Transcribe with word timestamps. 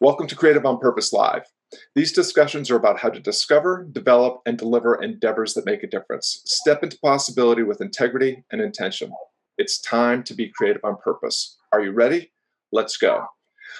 Welcome 0.00 0.28
to 0.28 0.36
Creative 0.36 0.64
on 0.64 0.78
Purpose 0.78 1.12
Live. 1.12 1.42
These 1.96 2.12
discussions 2.12 2.70
are 2.70 2.76
about 2.76 3.00
how 3.00 3.08
to 3.08 3.18
discover, 3.18 3.84
develop, 3.90 4.42
and 4.46 4.56
deliver 4.56 5.02
endeavors 5.02 5.54
that 5.54 5.66
make 5.66 5.82
a 5.82 5.88
difference. 5.88 6.40
Step 6.44 6.84
into 6.84 6.96
possibility 7.00 7.64
with 7.64 7.80
integrity 7.80 8.44
and 8.52 8.60
intention. 8.60 9.10
It's 9.56 9.80
time 9.80 10.22
to 10.22 10.34
be 10.34 10.52
creative 10.56 10.84
on 10.84 10.98
purpose. 10.98 11.58
Are 11.72 11.82
you 11.82 11.90
ready? 11.90 12.30
Let's 12.70 12.96
go. 12.96 13.26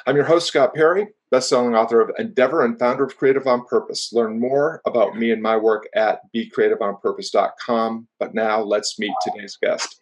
I'm 0.08 0.16
your 0.16 0.24
host, 0.24 0.48
Scott 0.48 0.74
Perry, 0.74 1.06
best-selling 1.30 1.76
author 1.76 2.00
of 2.00 2.10
Endeavor 2.18 2.64
and 2.64 2.76
founder 2.76 3.04
of 3.04 3.16
Creative 3.16 3.46
on 3.46 3.64
Purpose. 3.66 4.12
Learn 4.12 4.40
more 4.40 4.82
about 4.86 5.16
me 5.16 5.30
and 5.30 5.40
my 5.40 5.56
work 5.56 5.88
at 5.94 6.22
becreativeonpurpose.com. 6.34 8.08
But 8.18 8.34
now 8.34 8.60
let's 8.60 8.98
meet 8.98 9.14
today's 9.22 9.56
guest. 9.62 10.00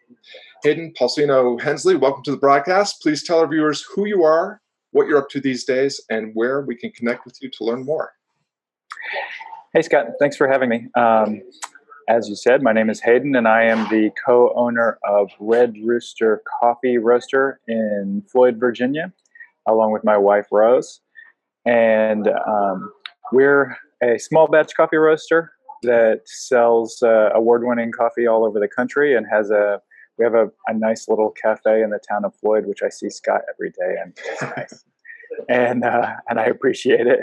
Hayden 0.62 0.94
Paulsino 0.98 1.60
Hensley, 1.60 1.94
welcome 1.94 2.24
to 2.24 2.30
the 2.30 2.38
broadcast. 2.38 3.02
Please 3.02 3.22
tell 3.22 3.40
our 3.40 3.46
viewers 3.46 3.82
who 3.94 4.06
you 4.06 4.24
are, 4.24 4.62
what 4.92 5.06
you're 5.06 5.18
up 5.18 5.28
to 5.30 5.40
these 5.40 5.64
days, 5.64 6.00
and 6.10 6.32
where 6.34 6.62
we 6.62 6.76
can 6.76 6.90
connect 6.90 7.24
with 7.24 7.40
you 7.42 7.50
to 7.50 7.64
learn 7.64 7.84
more. 7.84 8.12
Hey, 9.72 9.82
Scott. 9.82 10.06
Thanks 10.18 10.36
for 10.36 10.48
having 10.48 10.68
me. 10.68 10.88
Um, 10.96 11.42
as 12.08 12.28
you 12.28 12.36
said, 12.36 12.62
my 12.62 12.72
name 12.72 12.88
is 12.88 13.00
Hayden, 13.00 13.34
and 13.34 13.48
I 13.48 13.64
am 13.64 13.88
the 13.88 14.10
co 14.24 14.52
owner 14.54 14.98
of 15.04 15.28
Red 15.40 15.74
Rooster 15.82 16.42
Coffee 16.60 16.98
Roaster 16.98 17.60
in 17.66 18.22
Floyd, 18.30 18.58
Virginia, 18.58 19.12
along 19.66 19.92
with 19.92 20.04
my 20.04 20.16
wife, 20.16 20.46
Rose. 20.52 21.00
And 21.64 22.28
um, 22.46 22.92
we're 23.32 23.76
a 24.02 24.18
small 24.18 24.46
batch 24.46 24.74
coffee 24.76 24.98
roaster 24.98 25.52
that 25.82 26.22
sells 26.26 27.02
uh, 27.02 27.30
award 27.34 27.64
winning 27.64 27.90
coffee 27.90 28.26
all 28.26 28.44
over 28.44 28.60
the 28.60 28.68
country 28.68 29.16
and 29.16 29.26
has 29.30 29.50
a 29.50 29.80
we 30.18 30.24
have 30.24 30.34
a, 30.34 30.50
a 30.66 30.74
nice 30.74 31.08
little 31.08 31.30
cafe 31.30 31.82
in 31.82 31.90
the 31.90 32.00
town 32.08 32.24
of 32.24 32.34
Floyd, 32.36 32.66
which 32.66 32.82
I 32.82 32.88
see 32.88 33.10
Scott 33.10 33.42
every 33.52 33.70
day, 33.70 33.96
and 34.02 34.16
it's 34.16 34.42
nice. 34.56 34.84
and 35.48 35.84
uh, 35.84 36.14
and 36.28 36.40
I 36.40 36.44
appreciate 36.44 37.06
it. 37.06 37.20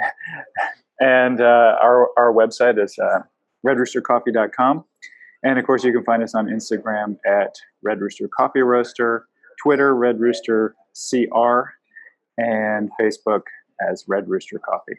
And 1.00 1.42
uh, 1.42 1.78
our 1.82 2.10
our 2.18 2.34
website 2.34 2.82
is 2.84 2.98
uh, 3.00 3.20
redroostercoffee.com. 3.66 4.86
And 5.44 5.60
of 5.60 5.66
course, 5.66 5.84
you 5.84 5.92
can 5.92 6.04
find 6.04 6.24
us 6.24 6.36
on 6.36 6.48
Instagram 6.48 7.18
at 7.26 7.56
Red 7.82 8.00
Rooster 8.00 8.30
Coffee 8.30 8.62
Roaster, 8.62 9.28
Twitter, 9.62 9.96
Red 9.96 10.20
Rooster 10.20 10.76
CR, 10.94 11.72
and 12.38 12.90
Facebook 13.00 13.42
as 13.90 14.06
Red 14.08 14.30
Rooster 14.30 14.60
Coffee. 14.60 14.94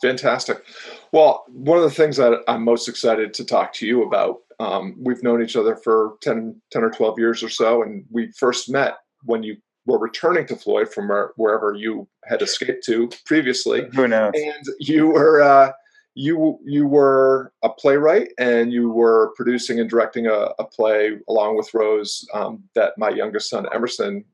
Fantastic. 0.00 0.64
Well, 1.12 1.44
one 1.48 1.78
of 1.78 1.84
the 1.84 1.90
things 1.90 2.16
that 2.16 2.42
I'm 2.48 2.64
most 2.64 2.88
excited 2.88 3.32
to 3.34 3.44
talk 3.44 3.72
to 3.74 3.86
you 3.86 4.02
about, 4.02 4.40
um, 4.60 4.96
we've 4.98 5.22
known 5.22 5.42
each 5.42 5.56
other 5.56 5.76
for 5.76 6.16
10, 6.22 6.60
10 6.70 6.84
or 6.84 6.90
12 6.90 7.18
years 7.18 7.42
or 7.42 7.48
so, 7.48 7.82
and 7.82 8.04
we 8.10 8.30
first 8.32 8.70
met 8.70 8.98
when 9.24 9.42
you 9.42 9.56
were 9.86 9.98
returning 9.98 10.46
to 10.46 10.56
Floyd 10.56 10.92
from 10.92 11.08
where, 11.08 11.32
wherever 11.36 11.74
you 11.74 12.08
had 12.24 12.42
escaped 12.42 12.84
to 12.84 13.10
previously. 13.26 13.86
Who 13.94 14.08
knows? 14.08 14.32
And 14.34 14.66
you 14.78 15.08
were 15.08 15.42
uh, 15.42 15.72
you 16.14 16.58
you 16.64 16.86
were 16.86 17.52
a 17.62 17.68
playwright 17.68 18.28
and 18.38 18.72
you 18.72 18.90
were 18.90 19.32
producing 19.36 19.80
and 19.80 19.90
directing 19.90 20.26
a, 20.26 20.48
a 20.58 20.64
play 20.64 21.18
along 21.28 21.56
with 21.56 21.74
Rose 21.74 22.26
um, 22.32 22.62
that 22.74 22.96
my 22.96 23.10
youngest 23.10 23.50
son 23.50 23.66
Emerson 23.74 24.24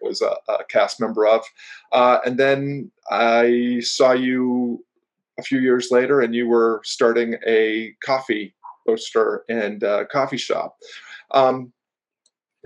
was 0.00 0.22
a, 0.22 0.36
a 0.50 0.64
cast 0.64 1.00
member 1.00 1.26
of. 1.26 1.44
Uh, 1.92 2.18
and 2.24 2.38
then 2.38 2.90
I 3.10 3.80
saw 3.80 4.12
you 4.12 4.84
a 5.38 5.42
few 5.42 5.58
years 5.58 5.90
later, 5.90 6.20
and 6.20 6.34
you 6.34 6.48
were 6.48 6.80
starting 6.84 7.36
a 7.46 7.94
coffee 8.02 8.54
roaster 8.86 9.44
and 9.48 9.82
uh, 9.84 10.04
coffee 10.06 10.36
shop. 10.36 10.76
Um, 11.32 11.72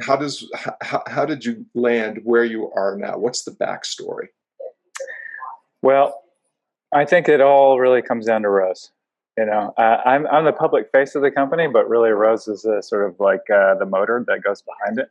how 0.00 0.16
does 0.16 0.50
how, 0.80 1.02
how 1.06 1.24
did 1.24 1.44
you 1.44 1.66
land 1.74 2.20
where 2.24 2.44
you 2.44 2.70
are 2.72 2.96
now? 2.96 3.18
What's 3.18 3.44
the 3.44 3.50
backstory? 3.52 4.28
Well, 5.82 6.22
I 6.94 7.04
think 7.04 7.28
it 7.28 7.40
all 7.40 7.78
really 7.78 8.02
comes 8.02 8.26
down 8.26 8.42
to 8.42 8.48
Rose. 8.48 8.90
You 9.38 9.46
know, 9.46 9.72
uh, 9.78 9.98
I'm 10.04 10.26
I'm 10.26 10.44
the 10.44 10.52
public 10.52 10.90
face 10.92 11.14
of 11.14 11.22
the 11.22 11.30
company, 11.30 11.68
but 11.68 11.88
really 11.88 12.10
Rose 12.10 12.48
is 12.48 12.64
a 12.64 12.82
sort 12.82 13.08
of 13.08 13.18
like 13.20 13.48
uh, 13.50 13.74
the 13.76 13.86
motor 13.86 14.24
that 14.26 14.42
goes 14.42 14.62
behind 14.62 14.98
it. 14.98 15.10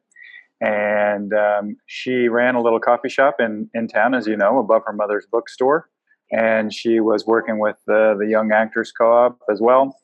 And 0.62 1.34
um, 1.34 1.78
she 1.86 2.28
ran 2.28 2.56
a 2.56 2.62
little 2.62 2.80
coffee 2.80 3.10
shop 3.10 3.38
in 3.40 3.70
in 3.74 3.88
town, 3.88 4.14
as 4.14 4.28
you 4.28 4.36
know, 4.36 4.60
above 4.60 4.84
her 4.86 4.94
mother's 4.94 5.26
bookstore. 5.26 5.90
And 6.32 6.74
she 6.74 7.00
was 7.00 7.26
working 7.26 7.60
with 7.60 7.78
the 7.88 8.16
the 8.20 8.28
Young 8.28 8.52
Actors 8.52 8.92
Co-op 8.92 9.40
as 9.50 9.62
well. 9.62 9.98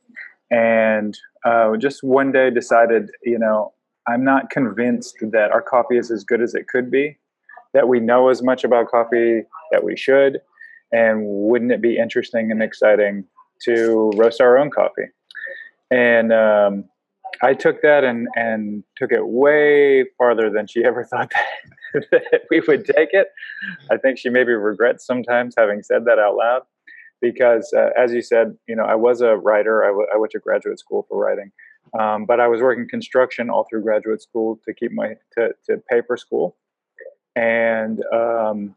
And 0.52 1.18
uh, 1.44 1.76
just 1.78 2.04
one 2.04 2.32
day 2.32 2.50
decided, 2.50 3.10
you 3.24 3.40
know, 3.40 3.74
I'm 4.08 4.24
not 4.24 4.50
convinced 4.50 5.18
that 5.22 5.52
our 5.52 5.62
coffee 5.62 5.98
is 5.98 6.12
as 6.12 6.24
good 6.24 6.42
as 6.42 6.54
it 6.54 6.68
could 6.68 6.92
be, 6.92 7.18
that 7.74 7.88
we 7.88 8.00
know 8.00 8.30
as 8.30 8.44
much 8.44 8.64
about 8.64 8.90
coffee 8.90 9.44
that 9.72 9.84
we 9.84 9.98
should 9.98 10.40
and 10.92 11.24
wouldn't 11.26 11.72
it 11.72 11.82
be 11.82 11.98
interesting 11.98 12.52
and 12.52 12.62
exciting 12.62 13.26
to 13.64 14.12
roast 14.16 14.40
our 14.40 14.58
own 14.58 14.70
coffee? 14.70 15.08
And 15.92 16.32
um, 16.32 16.86
I 17.42 17.54
took 17.54 17.82
that 17.82 18.04
and, 18.04 18.28
and 18.36 18.84
took 18.96 19.12
it 19.12 19.26
way 19.28 20.06
farther 20.18 20.50
than 20.50 20.68
she 20.68 20.86
ever 20.86 21.04
thought 21.04 21.32
that, 21.94 22.10
that 22.12 22.42
we 22.52 22.62
would 22.62 22.86
take 22.86 23.10
it. 23.12 23.28
I 23.92 23.98
think 23.98 24.20
she 24.20 24.30
maybe 24.30 24.54
regrets 24.54 25.06
sometimes 25.06 25.56
having 25.58 25.82
said 25.82 26.06
that 26.06 26.20
out 26.20 26.36
loud 26.36 26.62
because, 27.26 27.74
uh, 27.76 27.90
as 27.98 28.14
you 28.14 28.22
said, 28.22 28.56
you 28.68 28.76
know, 28.76 28.84
I 28.84 28.94
was 28.94 29.22
a 29.22 29.36
writer. 29.36 29.84
I, 29.84 29.88
w- 29.88 30.08
I 30.14 30.18
went 30.18 30.32
to 30.34 30.40
graduate 30.40 30.78
school 30.78 31.08
for 31.10 31.18
writing, 31.18 31.52
um, 32.00 32.26
but 32.26 32.40
I 32.40 32.48
was 32.48 32.62
working 32.62 32.88
construction 32.88 33.50
all 33.50 33.66
through 33.68 33.82
graduate 33.82 34.22
school 34.22 34.60
to 34.66 34.74
keep 34.74 34.92
my 34.92 35.16
to, 35.34 35.50
to 35.66 35.82
pay 35.90 36.02
for 36.06 36.18
school, 36.18 36.56
and 37.36 38.04
um, 38.14 38.76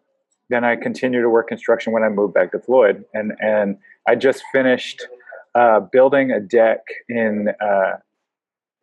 then 0.49 0.65
I 0.65 0.77
continued 0.77 1.23
to 1.23 1.29
work 1.29 1.49
construction 1.49 1.93
when 1.93 2.03
I 2.03 2.09
moved 2.09 2.33
back 2.33 2.53
to 2.53 2.59
Floyd, 2.59 3.05
and 3.13 3.33
and 3.41 3.77
I 4.07 4.15
just 4.15 4.43
finished 4.51 5.07
uh, 5.55 5.81
building 5.81 6.31
a 6.31 6.41
deck 6.41 6.81
in 7.09 7.49
uh, 7.61 7.97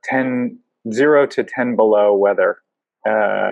10, 0.04 0.60
0 0.92 1.26
to 1.26 1.44
ten 1.44 1.76
below 1.76 2.14
weather 2.14 2.60
uh, 3.10 3.52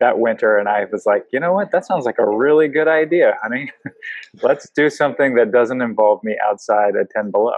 that 0.00 0.18
winter, 0.18 0.56
and 0.56 0.68
I 0.68 0.86
was 0.90 1.06
like, 1.06 1.26
you 1.32 1.40
know 1.40 1.52
what, 1.52 1.70
that 1.72 1.86
sounds 1.86 2.04
like 2.04 2.18
a 2.18 2.28
really 2.28 2.68
good 2.68 2.88
idea, 2.88 3.36
honey. 3.42 3.70
Let's 4.42 4.68
do 4.70 4.90
something 4.90 5.34
that 5.34 5.52
doesn't 5.52 5.82
involve 5.82 6.22
me 6.24 6.36
outside 6.44 6.96
at 6.96 7.10
ten 7.10 7.30
below. 7.30 7.54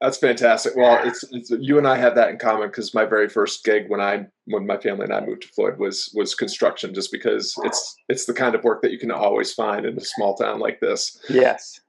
That's 0.00 0.16
fantastic. 0.16 0.74
Well, 0.76 0.98
it's, 1.06 1.24
it's, 1.30 1.50
you 1.50 1.76
and 1.76 1.86
I 1.86 1.96
have 1.96 2.14
that 2.14 2.30
in 2.30 2.38
common 2.38 2.68
because 2.68 2.94
my 2.94 3.04
very 3.04 3.28
first 3.28 3.64
gig 3.64 3.84
when 3.88 4.00
I 4.00 4.26
when 4.46 4.66
my 4.66 4.78
family 4.78 5.04
and 5.04 5.12
I 5.12 5.20
moved 5.20 5.42
to 5.42 5.48
Floyd 5.48 5.78
was 5.78 6.10
was 6.14 6.34
construction, 6.34 6.94
just 6.94 7.12
because 7.12 7.54
it's 7.64 7.96
it's 8.08 8.24
the 8.24 8.32
kind 8.32 8.54
of 8.54 8.64
work 8.64 8.80
that 8.80 8.92
you 8.92 8.98
can 8.98 9.10
always 9.10 9.52
find 9.52 9.84
in 9.84 9.98
a 9.98 10.00
small 10.00 10.34
town 10.34 10.58
like 10.58 10.80
this. 10.80 11.18
Yes. 11.28 11.80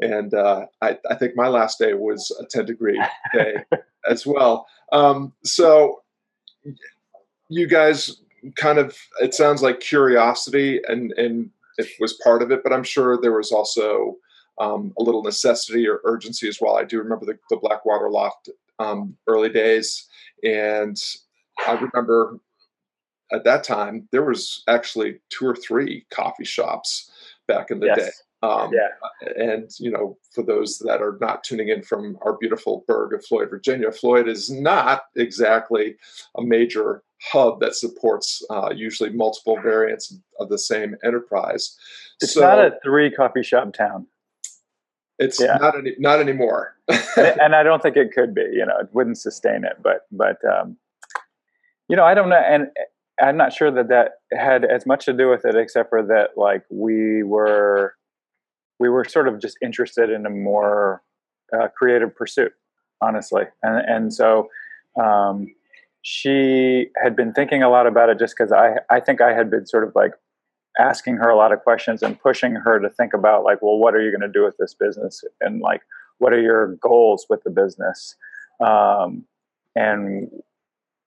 And 0.00 0.32
uh, 0.32 0.66
I 0.80 0.98
I 1.10 1.16
think 1.16 1.32
my 1.34 1.48
last 1.48 1.80
day 1.80 1.94
was 1.94 2.30
a 2.40 2.46
ten 2.46 2.66
degree 2.66 3.02
day 3.34 3.56
as 4.08 4.24
well. 4.24 4.68
Um, 4.92 5.32
so 5.42 6.02
you 7.48 7.66
guys 7.66 8.20
kind 8.56 8.78
of 8.78 8.96
it 9.20 9.34
sounds 9.34 9.62
like 9.62 9.80
curiosity 9.80 10.80
and 10.88 11.12
and 11.12 11.50
it 11.78 11.88
was 12.00 12.14
part 12.24 12.42
of 12.42 12.50
it, 12.50 12.62
but 12.62 12.72
I'm 12.72 12.84
sure 12.84 13.18
there 13.20 13.36
was 13.36 13.52
also 13.52 14.16
um, 14.58 14.94
a 14.98 15.02
little 15.02 15.22
necessity 15.22 15.86
or 15.86 16.00
urgency 16.04 16.48
as 16.48 16.58
well. 16.60 16.76
I 16.76 16.84
do 16.84 16.98
remember 16.98 17.26
the, 17.26 17.38
the 17.50 17.58
Blackwater 17.58 18.08
Loft 18.08 18.48
um, 18.78 19.16
early 19.26 19.50
days, 19.50 20.08
and 20.42 20.96
I 21.66 21.72
remember 21.72 22.38
at 23.32 23.44
that 23.44 23.64
time 23.64 24.08
there 24.12 24.24
was 24.24 24.62
actually 24.68 25.20
two 25.28 25.46
or 25.46 25.56
three 25.56 26.06
coffee 26.10 26.44
shops 26.44 27.10
back 27.46 27.70
in 27.70 27.80
the 27.80 27.86
yes. 27.86 27.98
day. 27.98 28.10
Um, 28.42 28.70
yeah. 28.72 29.32
And 29.36 29.70
you 29.78 29.90
know, 29.90 30.16
for 30.30 30.44
those 30.44 30.78
that 30.80 31.00
are 31.00 31.18
not 31.20 31.42
tuning 31.42 31.68
in 31.68 31.82
from 31.82 32.16
our 32.22 32.36
beautiful 32.38 32.84
burg 32.86 33.12
of 33.14 33.24
Floyd, 33.24 33.50
Virginia, 33.50 33.90
Floyd 33.90 34.28
is 34.28 34.50
not 34.50 35.04
exactly 35.16 35.96
a 36.36 36.42
major 36.42 37.02
hub 37.22 37.60
that 37.60 37.74
supports 37.74 38.42
uh, 38.50 38.70
usually 38.74 39.10
multiple 39.10 39.58
variants 39.60 40.14
of 40.38 40.48
the 40.48 40.58
same 40.58 40.96
enterprise. 41.04 41.76
It's 42.20 42.34
so, 42.34 42.40
not 42.40 42.58
a 42.58 42.72
three 42.82 43.10
coffee 43.10 43.42
shop 43.42 43.72
town. 43.72 44.06
It's 45.18 45.40
yeah. 45.40 45.56
not 45.60 45.76
any, 45.76 45.94
not 45.98 46.20
anymore. 46.20 46.76
and 47.16 47.54
I 47.54 47.62
don't 47.62 47.82
think 47.82 47.96
it 47.96 48.12
could 48.12 48.34
be. 48.34 48.42
You 48.52 48.66
know, 48.66 48.78
it 48.78 48.88
wouldn't 48.92 49.18
sustain 49.18 49.64
it. 49.64 49.78
But 49.82 50.02
but 50.12 50.38
um, 50.44 50.76
you 51.88 51.96
know, 51.96 52.04
I 52.04 52.14
don't 52.14 52.28
know, 52.28 52.36
and 52.36 52.68
I'm 53.20 53.36
not 53.36 53.52
sure 53.52 53.70
that 53.70 53.88
that 53.88 54.12
had 54.32 54.64
as 54.64 54.86
much 54.86 55.06
to 55.06 55.12
do 55.12 55.28
with 55.28 55.44
it, 55.44 55.56
except 55.56 55.88
for 55.88 56.02
that 56.02 56.30
like 56.36 56.64
we 56.70 57.22
were 57.22 57.94
we 58.78 58.88
were 58.88 59.04
sort 59.04 59.28
of 59.28 59.40
just 59.40 59.56
interested 59.62 60.10
in 60.10 60.26
a 60.26 60.30
more 60.30 61.02
uh, 61.52 61.68
creative 61.76 62.14
pursuit, 62.14 62.52
honestly, 63.00 63.44
and 63.62 63.88
and 63.88 64.14
so. 64.14 64.48
Um, 64.98 65.48
she 66.08 66.86
had 67.02 67.16
been 67.16 67.32
thinking 67.32 67.64
a 67.64 67.68
lot 67.68 67.88
about 67.88 68.08
it 68.08 68.16
just 68.16 68.36
because 68.38 68.52
I, 68.52 68.76
I 68.88 69.00
think 69.00 69.20
I 69.20 69.32
had 69.32 69.50
been 69.50 69.66
sort 69.66 69.82
of 69.82 69.90
like 69.96 70.12
asking 70.78 71.16
her 71.16 71.28
a 71.28 71.36
lot 71.36 71.52
of 71.52 71.58
questions 71.64 72.00
and 72.00 72.16
pushing 72.20 72.54
her 72.54 72.78
to 72.78 72.88
think 72.88 73.12
about 73.12 73.42
like 73.42 73.60
well 73.60 73.76
what 73.76 73.92
are 73.92 74.00
you 74.00 74.16
going 74.16 74.20
to 74.20 74.32
do 74.32 74.44
with 74.44 74.56
this 74.56 74.72
business 74.72 75.24
and 75.40 75.60
like 75.60 75.80
what 76.18 76.32
are 76.32 76.40
your 76.40 76.76
goals 76.76 77.26
with 77.28 77.42
the 77.42 77.50
business 77.50 78.14
um, 78.64 79.24
and 79.74 80.30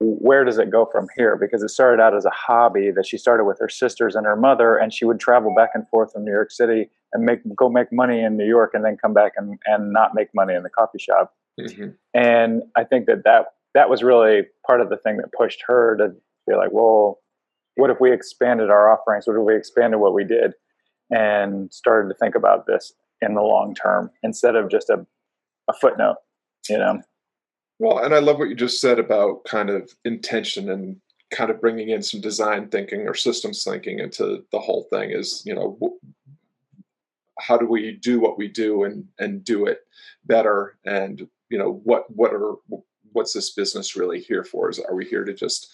where 0.02 0.44
does 0.44 0.58
it 0.58 0.70
go 0.70 0.88
from 0.90 1.08
here? 1.18 1.36
Because 1.36 1.62
it 1.62 1.70
started 1.70 2.02
out 2.02 2.16
as 2.16 2.24
a 2.24 2.30
hobby 2.30 2.90
that 2.92 3.06
she 3.06 3.18
started 3.18 3.44
with 3.44 3.60
her 3.60 3.68
sisters 3.68 4.16
and 4.16 4.26
her 4.26 4.38
mother, 4.38 4.78
and 4.78 4.94
she 4.94 5.04
would 5.04 5.20
travel 5.20 5.54
back 5.54 5.72
and 5.74 5.86
forth 5.90 6.14
from 6.14 6.24
New 6.24 6.32
York 6.32 6.52
City 6.52 6.90
and 7.12 7.26
make 7.26 7.40
go 7.54 7.68
make 7.68 7.92
money 7.92 8.22
in 8.22 8.38
New 8.38 8.48
York, 8.48 8.72
and 8.74 8.86
then 8.86 8.96
come 8.96 9.14
back 9.14 9.34
and, 9.36 9.60
and 9.66 9.92
not 9.92 10.16
make 10.16 10.30
money 10.34 10.54
in 10.54 10.64
the 10.64 10.70
coffee 10.70 11.00
shop. 11.00 11.36
Mm-hmm. 11.60 11.90
And 12.14 12.64
I 12.78 12.86
think 12.86 13.08
that, 13.08 13.26
that 13.26 13.48
that 13.74 13.90
was 13.90 14.04
really 14.04 14.44
part 14.66 14.82
of 14.82 14.90
the 14.90 14.98
thing 14.98 15.18
that 15.18 15.32
pushed 15.38 15.64
her 15.68 15.96
to 15.98 16.10
be 16.48 16.56
like, 16.56 16.72
well, 16.72 17.20
what 17.76 17.90
if 17.90 17.98
we 18.00 18.12
expanded 18.12 18.70
our 18.70 18.92
offerings? 18.92 19.28
What 19.28 19.38
if 19.38 19.44
we 19.44 19.56
expanded 19.56 20.00
what 20.00 20.14
we 20.14 20.24
did 20.24 20.54
and 21.12 21.72
started 21.74 22.10
to 22.10 22.16
think 22.16 22.36
about 22.36 22.68
this 22.68 22.94
in 23.22 23.36
the 23.36 23.42
long 23.42 23.76
term 23.76 24.12
instead 24.24 24.56
of 24.56 24.70
just 24.70 24.90
a, 24.90 25.06
a 25.70 25.74
footnote, 25.74 26.18
you 26.68 26.78
know? 26.78 27.02
Well, 27.80 28.00
and 28.00 28.14
I 28.14 28.20
love 28.20 28.38
what 28.38 28.50
you 28.50 28.56
just 28.56 28.82
said 28.82 29.00
about 29.00 29.46
kind 29.46 29.70
of 29.70 29.92
intention 30.04 30.70
and 30.70 30.98
kind 31.32 31.50
of 31.50 31.62
bringing 31.62 31.90
in 31.90 32.02
some 32.02 32.20
design 32.20 32.70
thinking 32.70 33.08
or 33.08 33.14
systems 33.14 33.64
thinking 33.64 34.00
into 34.00 34.44
the 34.52 34.60
whole 34.60 34.88
thing 34.92 35.12
is, 35.12 35.44
you 35.46 35.56
know, 35.56 35.78
how 37.40 37.58
do 37.58 37.66
we 37.66 37.94
do 38.02 38.20
what 38.20 38.38
we 38.38 38.48
do 38.48 38.84
and 38.84 39.06
and 39.18 39.44
do 39.44 39.66
it 39.66 39.80
better 40.26 40.78
and 40.86 41.28
you 41.50 41.58
know 41.58 41.82
what 41.84 42.04
what 42.14 42.34
are 42.34 42.56
what's 43.14 43.34
this 43.34 43.52
business 43.52 43.96
really 43.96 44.20
here 44.20 44.44
for? 44.44 44.70
Is 44.70 44.80
are 44.80 44.96
we 44.96 45.06
here 45.06 45.24
to 45.24 45.34
just 45.34 45.72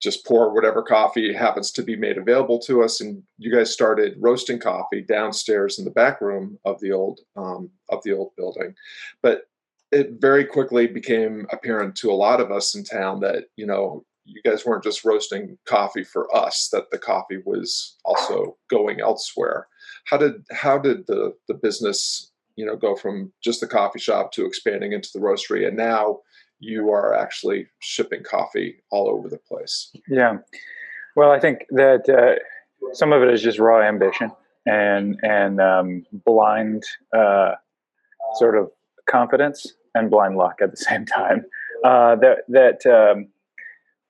just 0.00 0.26
pour 0.26 0.52
whatever 0.52 0.82
coffee 0.82 1.32
happens 1.32 1.70
to 1.72 1.82
be 1.82 1.96
made 1.96 2.18
available 2.18 2.58
to 2.60 2.82
us? 2.82 3.00
And 3.00 3.22
you 3.38 3.52
guys 3.52 3.72
started 3.72 4.16
roasting 4.18 4.58
coffee 4.58 5.00
downstairs 5.00 5.78
in 5.78 5.84
the 5.84 5.90
back 5.90 6.20
room 6.20 6.58
of 6.64 6.80
the 6.80 6.92
old 6.92 7.20
um, 7.36 7.70
of 7.88 8.02
the 8.02 8.12
old 8.12 8.34
building. 8.36 8.74
But 9.22 9.48
it 9.92 10.20
very 10.20 10.44
quickly 10.44 10.86
became 10.86 11.46
apparent 11.52 11.94
to 11.96 12.10
a 12.10 12.14
lot 12.14 12.40
of 12.40 12.50
us 12.50 12.74
in 12.74 12.84
town 12.84 13.20
that 13.20 13.44
you 13.56 13.66
know 13.66 14.04
you 14.24 14.40
guys 14.42 14.64
weren't 14.64 14.82
just 14.82 15.04
roasting 15.04 15.58
coffee 15.66 16.04
for 16.04 16.34
us 16.34 16.68
that 16.72 16.90
the 16.90 16.98
coffee 16.98 17.42
was 17.44 17.96
also 18.04 18.56
going 18.68 19.00
elsewhere. 19.00 19.68
How 20.04 20.16
did 20.16 20.44
how 20.50 20.78
did 20.78 21.06
the 21.06 21.34
the 21.48 21.54
business 21.54 22.32
you 22.56 22.64
know 22.64 22.76
go 22.76 22.94
from 22.94 23.32
just 23.42 23.60
the 23.60 23.66
coffee 23.66 23.98
shop 23.98 24.32
to 24.32 24.44
expanding 24.44 24.92
into 24.92 25.08
the 25.14 25.20
roastery 25.20 25.66
and 25.66 25.76
now 25.76 26.18
you 26.60 26.90
are 26.90 27.14
actually 27.14 27.66
shipping 27.80 28.22
coffee 28.22 28.76
all 28.90 29.08
over 29.08 29.28
the 29.28 29.38
place 29.38 29.94
yeah 30.08 30.36
well 31.16 31.30
i 31.30 31.38
think 31.38 31.66
that 31.70 32.08
uh, 32.08 32.38
some 32.92 33.12
of 33.12 33.22
it 33.22 33.32
is 33.32 33.42
just 33.42 33.58
raw 33.58 33.80
ambition 33.80 34.30
and 34.66 35.18
and 35.22 35.60
um, 35.60 36.04
blind 36.24 36.84
uh, 37.16 37.52
sort 38.36 38.56
of 38.56 38.70
confidence 39.08 39.74
and 39.94 40.10
blind 40.10 40.36
luck 40.36 40.56
at 40.62 40.70
the 40.70 40.76
same 40.76 41.06
time. 41.06 41.44
Uh, 41.84 42.16
that 42.16 42.38
that 42.48 42.86
um, 42.86 43.28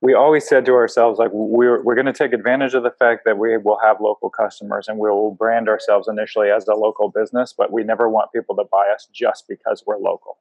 we 0.05 0.13
always 0.13 0.47
said 0.47 0.67
to 0.67 0.75
ourselves, 0.75 1.19
like 1.19 1.31
we're 1.33 1.83
we're 1.83 1.95
going 1.95 2.05
to 2.05 2.13
take 2.13 2.35
advantage 2.35 2.75
of 2.75 2.83
the 2.83 2.91
fact 2.91 3.23
that 3.25 3.39
we 3.39 3.57
will 3.57 3.79
have 3.83 4.03
local 4.03 4.29
customers 4.29 4.87
and 4.87 4.99
we'll 4.99 5.31
brand 5.31 5.67
ourselves 5.67 6.09
initially 6.09 6.51
as 6.51 6.69
a 6.69 6.75
local 6.75 7.09
business, 7.09 7.55
but 7.57 7.73
we 7.73 7.83
never 7.83 8.07
want 8.07 8.31
people 8.31 8.55
to 8.57 8.65
buy 8.71 8.91
us 8.95 9.09
just 9.15 9.49
because 9.49 9.83
we're 9.87 9.97
local. 9.97 10.37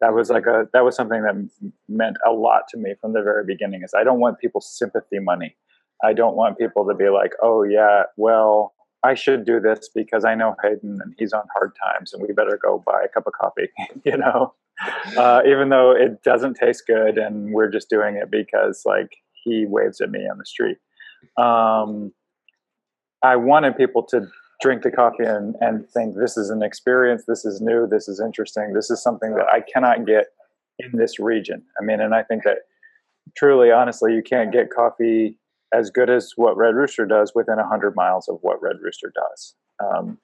That 0.00 0.14
was 0.14 0.30
like 0.30 0.46
a 0.46 0.68
that 0.72 0.84
was 0.84 0.94
something 0.94 1.22
that 1.22 1.50
meant 1.88 2.18
a 2.24 2.30
lot 2.30 2.68
to 2.68 2.78
me 2.78 2.94
from 3.00 3.12
the 3.12 3.20
very 3.20 3.44
beginning. 3.44 3.82
Is 3.82 3.94
I 3.94 4.04
don't 4.04 4.20
want 4.20 4.38
people's 4.38 4.72
sympathy 4.72 5.18
money. 5.18 5.56
I 6.04 6.12
don't 6.12 6.36
want 6.36 6.56
people 6.56 6.86
to 6.86 6.94
be 6.94 7.08
like, 7.08 7.32
oh 7.42 7.64
yeah, 7.64 8.04
well 8.16 8.74
I 9.02 9.14
should 9.14 9.44
do 9.44 9.58
this 9.58 9.90
because 9.92 10.24
I 10.24 10.36
know 10.36 10.54
Hayden 10.62 11.00
and 11.02 11.14
he's 11.18 11.32
on 11.32 11.42
hard 11.52 11.72
times 11.82 12.12
and 12.12 12.22
we 12.22 12.32
better 12.32 12.60
go 12.62 12.80
buy 12.86 13.02
a 13.04 13.08
cup 13.08 13.26
of 13.26 13.32
coffee, 13.32 13.70
you 14.04 14.16
know, 14.16 14.54
uh, 15.16 15.42
even 15.46 15.68
though 15.68 15.92
it 15.92 16.22
doesn't 16.22 16.54
taste 16.54 16.84
good 16.86 17.18
and 17.18 17.52
we're 17.52 17.70
just 17.70 17.90
doing 17.90 18.16
it 18.16 18.30
because 18.30 18.82
like 18.84 19.10
he 19.44 19.66
waves 19.66 20.00
at 20.00 20.10
me 20.10 20.20
on 20.20 20.38
the 20.38 20.46
street. 20.46 20.76
Um, 21.36 22.12
I 23.22 23.36
wanted 23.36 23.76
people 23.76 24.02
to 24.04 24.28
drink 24.60 24.82
the 24.82 24.90
coffee 24.90 25.24
and, 25.24 25.54
and 25.60 25.88
think 25.90 26.16
this 26.16 26.36
is 26.36 26.50
an 26.50 26.62
experience, 26.62 27.24
this 27.26 27.44
is 27.44 27.60
new, 27.60 27.86
this 27.86 28.08
is 28.08 28.20
interesting, 28.20 28.72
this 28.74 28.90
is 28.90 29.02
something 29.02 29.34
that 29.34 29.46
I 29.46 29.60
cannot 29.60 30.06
get 30.06 30.26
in 30.78 30.98
this 30.98 31.18
region. 31.18 31.62
I 31.80 31.84
mean, 31.84 32.00
and 32.00 32.14
I 32.14 32.22
think 32.22 32.44
that 32.44 32.58
truly, 33.36 33.70
honestly, 33.70 34.14
you 34.14 34.22
can't 34.22 34.52
get 34.52 34.70
coffee 34.70 35.36
as 35.72 35.90
good 35.90 36.10
as 36.10 36.32
what 36.36 36.56
Red 36.56 36.74
Rooster 36.74 37.06
does 37.06 37.32
within 37.34 37.56
100 37.56 37.94
miles 37.94 38.28
of 38.28 38.38
what 38.42 38.60
Red 38.62 38.76
Rooster 38.82 39.12
does. 39.14 39.54
Um, 39.82 40.18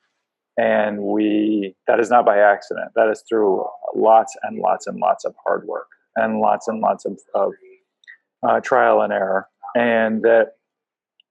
and 0.58 1.02
we 1.02 1.76
that 1.86 2.00
is 2.00 2.10
not 2.10 2.24
by 2.24 2.38
accident. 2.38 2.92
That 2.94 3.10
is 3.10 3.22
through 3.28 3.66
lots 3.94 4.36
and 4.42 4.58
lots 4.58 4.86
and 4.86 4.98
lots 4.98 5.24
of 5.24 5.34
hard 5.44 5.66
work 5.66 5.88
and 6.16 6.40
lots 6.40 6.68
and 6.68 6.80
lots 6.80 7.04
of, 7.04 7.18
of 7.34 7.52
uh, 8.46 8.60
trial 8.60 9.02
and 9.02 9.12
error. 9.12 9.48
And 9.74 10.22
that 10.22 10.52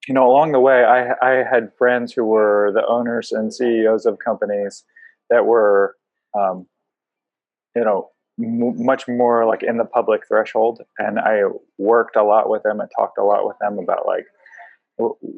you 0.08 0.14
know 0.14 0.30
along 0.30 0.52
the 0.52 0.60
way, 0.60 0.84
I, 0.84 1.14
I 1.22 1.44
had 1.44 1.74
friends 1.78 2.14
who 2.14 2.26
were 2.26 2.72
the 2.74 2.86
owners 2.86 3.32
and 3.32 3.54
CEOs 3.54 4.06
of 4.06 4.20
companies 4.20 4.84
that 5.30 5.46
were 5.46 5.96
um, 6.38 6.68
you 7.76 7.84
know 7.84 8.10
much 8.38 9.08
more 9.08 9.46
like 9.46 9.64
in 9.64 9.78
the 9.78 9.86
public 9.86 10.28
threshold 10.28 10.82
and 10.98 11.20
i 11.20 11.40
worked 11.78 12.18
a 12.18 12.24
lot 12.24 12.50
with 12.50 12.64
them 12.64 12.82
and 12.82 12.90
talked 12.98 13.18
a 13.18 13.24
lot 13.24 13.48
with 13.48 13.56
them 13.62 13.80
about 13.80 14.06
like 14.06 14.26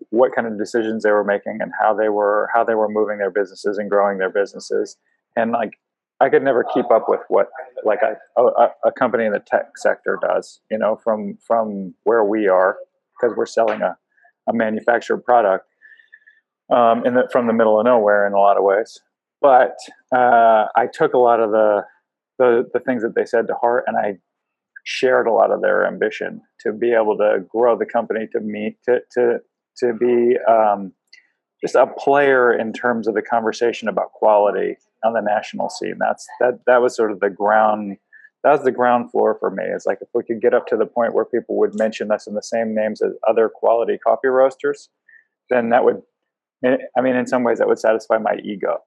what 0.09 0.33
kind 0.33 0.47
of 0.47 0.57
decisions 0.57 1.03
they 1.03 1.11
were 1.11 1.23
making 1.23 1.59
and 1.61 1.71
how 1.79 1.93
they 1.93 2.09
were 2.09 2.49
how 2.53 2.63
they 2.63 2.73
were 2.73 2.89
moving 2.89 3.19
their 3.19 3.29
businesses 3.29 3.77
and 3.77 3.89
growing 3.89 4.17
their 4.17 4.31
businesses 4.31 4.97
and 5.35 5.51
like 5.51 5.77
i 6.21 6.29
could 6.29 6.43
never 6.43 6.63
keep 6.73 6.89
up 6.91 7.05
with 7.07 7.21
what 7.29 7.49
like 7.83 7.99
a, 8.01 8.41
a, 8.41 8.69
a 8.85 8.91
company 8.91 9.25
in 9.25 9.31
the 9.31 9.39
tech 9.39 9.77
sector 9.77 10.17
does 10.21 10.59
you 10.71 10.77
know 10.77 10.99
from 11.03 11.37
from 11.45 11.93
where 12.03 12.23
we 12.23 12.47
are 12.47 12.77
because 13.19 13.35
we're 13.35 13.45
selling 13.45 13.81
a, 13.81 13.97
a 14.47 14.53
manufactured 14.53 15.17
product 15.17 15.65
um, 16.69 17.05
in 17.05 17.13
the, 17.13 17.27
from 17.31 17.47
the 17.47 17.53
middle 17.53 17.79
of 17.79 17.85
nowhere 17.85 18.27
in 18.27 18.33
a 18.33 18.39
lot 18.39 18.57
of 18.57 18.63
ways. 18.63 18.99
But 19.41 19.77
uh, 20.15 20.65
i 20.75 20.87
took 20.91 21.13
a 21.13 21.19
lot 21.19 21.39
of 21.39 21.51
the 21.51 21.83
the 22.39 22.69
the 22.73 22.79
things 22.79 23.03
that 23.03 23.15
they 23.15 23.25
said 23.25 23.47
to 23.47 23.55
heart, 23.55 23.83
and 23.87 23.97
I 23.97 24.17
shared 24.83 25.27
a 25.27 25.31
lot 25.31 25.51
of 25.51 25.61
their 25.61 25.85
ambition 25.85 26.41
to 26.61 26.71
be 26.71 26.93
able 26.93 27.17
to 27.17 27.43
grow 27.47 27.77
the 27.77 27.85
company, 27.85 28.27
to 28.31 28.39
meet, 28.39 28.77
to 28.85 28.99
to 29.13 29.39
to 29.77 29.93
be 29.93 30.37
um, 30.49 30.93
just 31.61 31.75
a 31.75 31.87
player 31.87 32.51
in 32.51 32.73
terms 32.73 33.07
of 33.07 33.13
the 33.13 33.21
conversation 33.21 33.87
about 33.87 34.11
quality 34.11 34.77
on 35.03 35.13
the 35.13 35.21
national 35.21 35.69
scene. 35.69 35.97
That's 35.99 36.25
that 36.39 36.59
that 36.67 36.81
was 36.81 36.95
sort 36.95 37.11
of 37.11 37.19
the 37.19 37.29
ground. 37.29 37.97
That 38.43 38.51
was 38.51 38.63
the 38.63 38.71
ground 38.71 39.11
floor 39.11 39.35
for 39.39 39.49
me. 39.49 39.63
It's 39.65 39.85
like 39.85 39.99
if 40.01 40.07
we 40.13 40.23
could 40.23 40.41
get 40.41 40.53
up 40.53 40.67
to 40.67 40.77
the 40.77 40.85
point 40.85 41.13
where 41.13 41.25
people 41.25 41.57
would 41.57 41.75
mention 41.75 42.11
us 42.11 42.27
in 42.27 42.35
the 42.35 42.43
same 42.43 42.73
names 42.73 43.01
as 43.01 43.13
other 43.27 43.49
quality 43.49 43.97
coffee 43.97 44.27
roasters, 44.27 44.89
then 45.49 45.69
that 45.69 45.83
would. 45.83 46.01
I 46.65 47.01
mean, 47.01 47.15
in 47.15 47.27
some 47.27 47.43
ways, 47.43 47.59
that 47.59 47.67
would 47.67 47.79
satisfy 47.79 48.17
my 48.17 48.37
ego. 48.43 48.79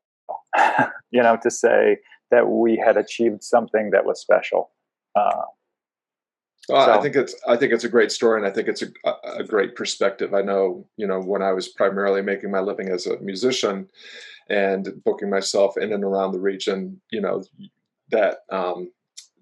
you 1.10 1.22
know, 1.22 1.38
to 1.42 1.50
say 1.50 1.98
that 2.30 2.48
we 2.48 2.76
had 2.76 2.96
achieved 2.96 3.42
something 3.44 3.90
that 3.90 4.04
was 4.04 4.20
special. 4.20 4.70
Uh, 5.14 5.42
well, 6.68 6.86
so. 6.86 6.92
I 6.92 7.02
think 7.02 7.16
it's 7.16 7.34
I 7.48 7.56
think 7.56 7.72
it's 7.72 7.84
a 7.84 7.88
great 7.88 8.12
story, 8.12 8.38
and 8.38 8.46
I 8.46 8.50
think 8.50 8.68
it's 8.68 8.82
a, 8.82 9.12
a 9.38 9.44
great 9.44 9.74
perspective. 9.74 10.34
I 10.34 10.42
know, 10.42 10.86
you 10.96 11.06
know, 11.06 11.20
when 11.20 11.42
I 11.42 11.52
was 11.52 11.68
primarily 11.68 12.22
making 12.22 12.50
my 12.50 12.60
living 12.60 12.88
as 12.88 13.06
a 13.06 13.18
musician 13.20 13.88
and 14.50 14.88
booking 15.04 15.30
myself 15.30 15.78
in 15.78 15.92
and 15.92 16.04
around 16.04 16.32
the 16.32 16.40
region, 16.40 17.00
you 17.10 17.20
know, 17.20 17.44
that 18.10 18.38
um, 18.50 18.90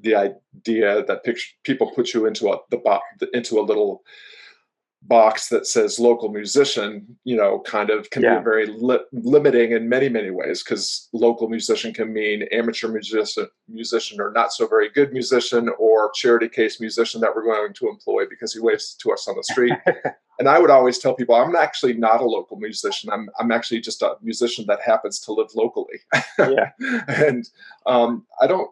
the 0.00 0.14
idea 0.14 1.04
that 1.04 1.24
picture, 1.24 1.48
people 1.64 1.90
put 1.94 2.12
you 2.14 2.26
into 2.26 2.48
a 2.50 2.58
the 2.70 3.28
into 3.32 3.58
a 3.58 3.62
little 3.62 4.02
box 5.02 5.48
that 5.48 5.66
says 5.66 5.98
local 5.98 6.28
musician, 6.28 7.16
you 7.24 7.36
know, 7.36 7.60
kind 7.60 7.88
of 7.88 8.10
can 8.10 8.22
yeah. 8.22 8.38
be 8.38 8.44
very 8.44 8.66
li- 8.66 9.04
limiting 9.12 9.72
in 9.72 9.88
many, 9.88 10.08
many 10.08 10.30
ways 10.30 10.62
because 10.62 11.08
local 11.12 11.48
musician 11.48 11.94
can 11.94 12.12
mean 12.12 12.42
amateur 12.52 12.88
musician, 12.88 13.48
musician 13.68 14.20
or 14.20 14.32
not 14.32 14.52
so 14.52 14.66
very 14.66 14.90
good 14.90 15.12
musician 15.12 15.70
or 15.78 16.10
charity 16.14 16.48
case 16.48 16.80
musician 16.80 17.20
that 17.20 17.34
we're 17.34 17.44
going 17.44 17.72
to 17.72 17.88
employ 17.88 18.24
because 18.28 18.52
he 18.52 18.60
waves 18.60 18.94
to 18.94 19.12
us 19.12 19.28
on 19.28 19.36
the 19.36 19.44
street. 19.44 19.72
and 20.38 20.48
I 20.48 20.58
would 20.58 20.70
always 20.70 20.98
tell 20.98 21.14
people, 21.14 21.36
I'm 21.36 21.56
actually 21.56 21.94
not 21.94 22.20
a 22.20 22.26
local 22.26 22.56
musician. 22.56 23.10
I'm, 23.10 23.30
I'm 23.38 23.52
actually 23.52 23.80
just 23.80 24.02
a 24.02 24.16
musician 24.20 24.66
that 24.66 24.82
happens 24.82 25.20
to 25.20 25.32
live 25.32 25.48
locally. 25.54 26.00
yeah. 26.38 26.70
and 27.08 27.48
um, 27.86 28.26
I 28.42 28.46
don't, 28.46 28.70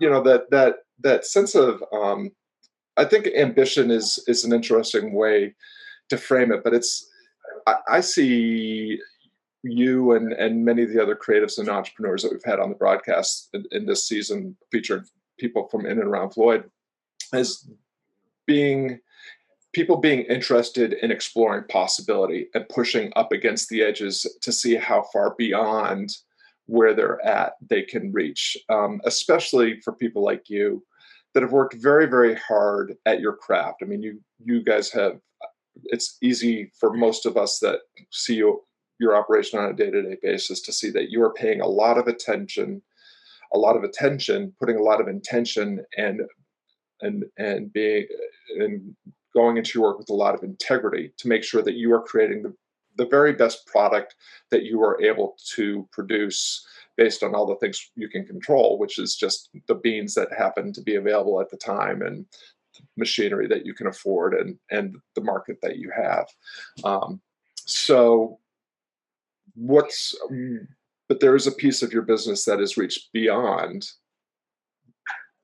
you 0.00 0.10
know, 0.10 0.22
that, 0.24 0.50
that, 0.50 0.76
that 1.00 1.24
sense 1.24 1.54
of, 1.54 1.82
um, 1.92 2.32
I 2.96 3.04
think 3.04 3.26
ambition 3.26 3.90
is 3.90 4.22
is 4.26 4.44
an 4.44 4.52
interesting 4.52 5.12
way 5.12 5.54
to 6.08 6.16
frame 6.16 6.52
it, 6.52 6.64
but 6.64 6.74
it's 6.74 7.08
I, 7.66 7.76
I 7.88 8.00
see 8.00 8.98
you 9.62 10.12
and 10.12 10.32
and 10.32 10.64
many 10.64 10.82
of 10.82 10.90
the 10.90 11.02
other 11.02 11.16
creatives 11.16 11.58
and 11.58 11.68
entrepreneurs 11.68 12.22
that 12.22 12.32
we've 12.32 12.44
had 12.44 12.60
on 12.60 12.70
the 12.70 12.76
broadcast 12.76 13.48
in, 13.52 13.64
in 13.72 13.86
this 13.86 14.06
season, 14.06 14.56
featuring 14.70 15.04
people 15.38 15.68
from 15.68 15.86
in 15.86 15.98
and 15.98 16.08
around 16.08 16.30
Floyd, 16.30 16.70
as 17.32 17.68
being 18.46 19.00
people 19.72 19.98
being 19.98 20.20
interested 20.20 20.94
in 20.94 21.10
exploring 21.10 21.64
possibility 21.68 22.48
and 22.54 22.66
pushing 22.70 23.12
up 23.14 23.30
against 23.30 23.68
the 23.68 23.82
edges 23.82 24.26
to 24.40 24.50
see 24.50 24.74
how 24.74 25.04
far 25.12 25.34
beyond 25.36 26.16
where 26.64 26.94
they're 26.94 27.24
at 27.24 27.52
they 27.68 27.82
can 27.82 28.10
reach 28.10 28.56
um, 28.70 29.00
especially 29.04 29.78
for 29.82 29.92
people 29.92 30.24
like 30.24 30.48
you 30.48 30.82
that 31.36 31.42
have 31.42 31.52
worked 31.52 31.74
very, 31.74 32.06
very 32.06 32.34
hard 32.34 32.96
at 33.04 33.20
your 33.20 33.34
craft. 33.34 33.82
I 33.82 33.84
mean, 33.84 34.02
you 34.02 34.18
you 34.42 34.62
guys 34.62 34.90
have. 34.92 35.20
It's 35.84 36.16
easy 36.22 36.72
for 36.80 36.94
most 36.94 37.26
of 37.26 37.36
us 37.36 37.58
that 37.58 37.80
see 38.10 38.36
you, 38.36 38.62
your 38.98 39.14
operation 39.14 39.58
on 39.58 39.68
a 39.68 39.74
day-to-day 39.74 40.16
basis 40.22 40.62
to 40.62 40.72
see 40.72 40.88
that 40.92 41.10
you 41.10 41.22
are 41.22 41.34
paying 41.34 41.60
a 41.60 41.66
lot 41.66 41.98
of 41.98 42.06
attention, 42.06 42.80
a 43.52 43.58
lot 43.58 43.76
of 43.76 43.84
attention, 43.84 44.54
putting 44.58 44.78
a 44.78 44.82
lot 44.82 44.98
of 44.98 45.08
intention 45.08 45.84
and 45.98 46.22
and 47.02 47.26
and 47.36 47.70
being 47.70 48.06
and 48.58 48.96
going 49.34 49.58
into 49.58 49.78
your 49.78 49.88
work 49.88 49.98
with 49.98 50.08
a 50.08 50.14
lot 50.14 50.34
of 50.34 50.42
integrity 50.42 51.12
to 51.18 51.28
make 51.28 51.44
sure 51.44 51.60
that 51.60 51.74
you 51.74 51.92
are 51.92 52.02
creating 52.02 52.44
the, 52.44 52.54
the 52.96 53.10
very 53.10 53.34
best 53.34 53.66
product 53.66 54.14
that 54.50 54.62
you 54.62 54.82
are 54.82 54.98
able 55.02 55.36
to 55.54 55.86
produce 55.92 56.66
based 56.96 57.22
on 57.22 57.34
all 57.34 57.46
the 57.46 57.56
things 57.56 57.90
you 57.94 58.08
can 58.08 58.24
control, 58.24 58.78
which 58.78 58.98
is 58.98 59.16
just 59.16 59.50
the 59.68 59.74
beans 59.74 60.14
that 60.14 60.28
happen 60.36 60.72
to 60.72 60.82
be 60.82 60.96
available 60.96 61.40
at 61.40 61.50
the 61.50 61.56
time 61.56 62.02
and 62.02 62.26
machinery 62.96 63.46
that 63.46 63.64
you 63.64 63.74
can 63.74 63.86
afford 63.86 64.34
and 64.34 64.58
and 64.70 64.96
the 65.14 65.20
market 65.20 65.58
that 65.62 65.76
you 65.76 65.90
have. 65.94 66.26
Um, 66.84 67.20
so, 67.66 68.38
what's 69.54 70.14
but 71.08 71.20
there 71.20 71.36
is 71.36 71.46
a 71.46 71.52
piece 71.52 71.82
of 71.82 71.92
your 71.92 72.02
business 72.02 72.44
that 72.44 72.58
has 72.58 72.76
reached 72.76 73.12
beyond 73.12 73.88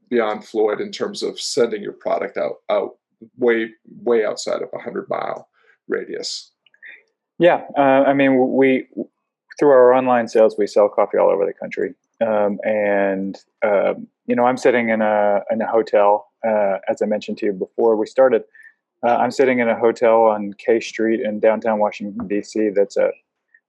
beyond 0.08 0.44
Floyd 0.44 0.80
in 0.80 0.92
terms 0.92 1.22
of 1.22 1.40
sending 1.40 1.82
your 1.82 1.94
product 1.94 2.36
out 2.36 2.56
out 2.70 2.92
way 3.36 3.70
way 4.02 4.24
outside 4.24 4.62
of 4.62 4.68
a 4.72 4.78
hundred 4.78 5.08
mile 5.08 5.48
radius. 5.88 6.52
Yeah, 7.38 7.62
uh, 7.76 8.04
I 8.06 8.12
mean, 8.12 8.52
we 8.54 8.86
through 9.62 9.70
our 9.70 9.94
online 9.94 10.26
sales, 10.26 10.56
we 10.58 10.66
sell 10.66 10.88
coffee 10.88 11.18
all 11.18 11.30
over 11.30 11.46
the 11.46 11.52
country, 11.52 11.94
um, 12.20 12.58
and 12.64 13.38
um, 13.64 14.08
you 14.26 14.34
know, 14.34 14.44
I'm 14.44 14.56
sitting 14.56 14.88
in 14.88 15.00
a 15.00 15.42
in 15.52 15.62
a 15.62 15.68
hotel, 15.68 16.26
uh, 16.44 16.78
as 16.88 17.00
I 17.00 17.06
mentioned 17.06 17.38
to 17.38 17.46
you 17.46 17.52
before 17.52 17.94
we 17.94 18.06
started. 18.06 18.42
Uh, 19.06 19.14
I'm 19.16 19.30
sitting 19.30 19.60
in 19.60 19.68
a 19.68 19.78
hotel 19.78 20.22
on 20.22 20.52
K 20.54 20.80
Street 20.80 21.20
in 21.20 21.38
downtown 21.38 21.78
Washington 21.78 22.26
D.C. 22.26 22.70
That's 22.74 22.96
a, 22.96 23.10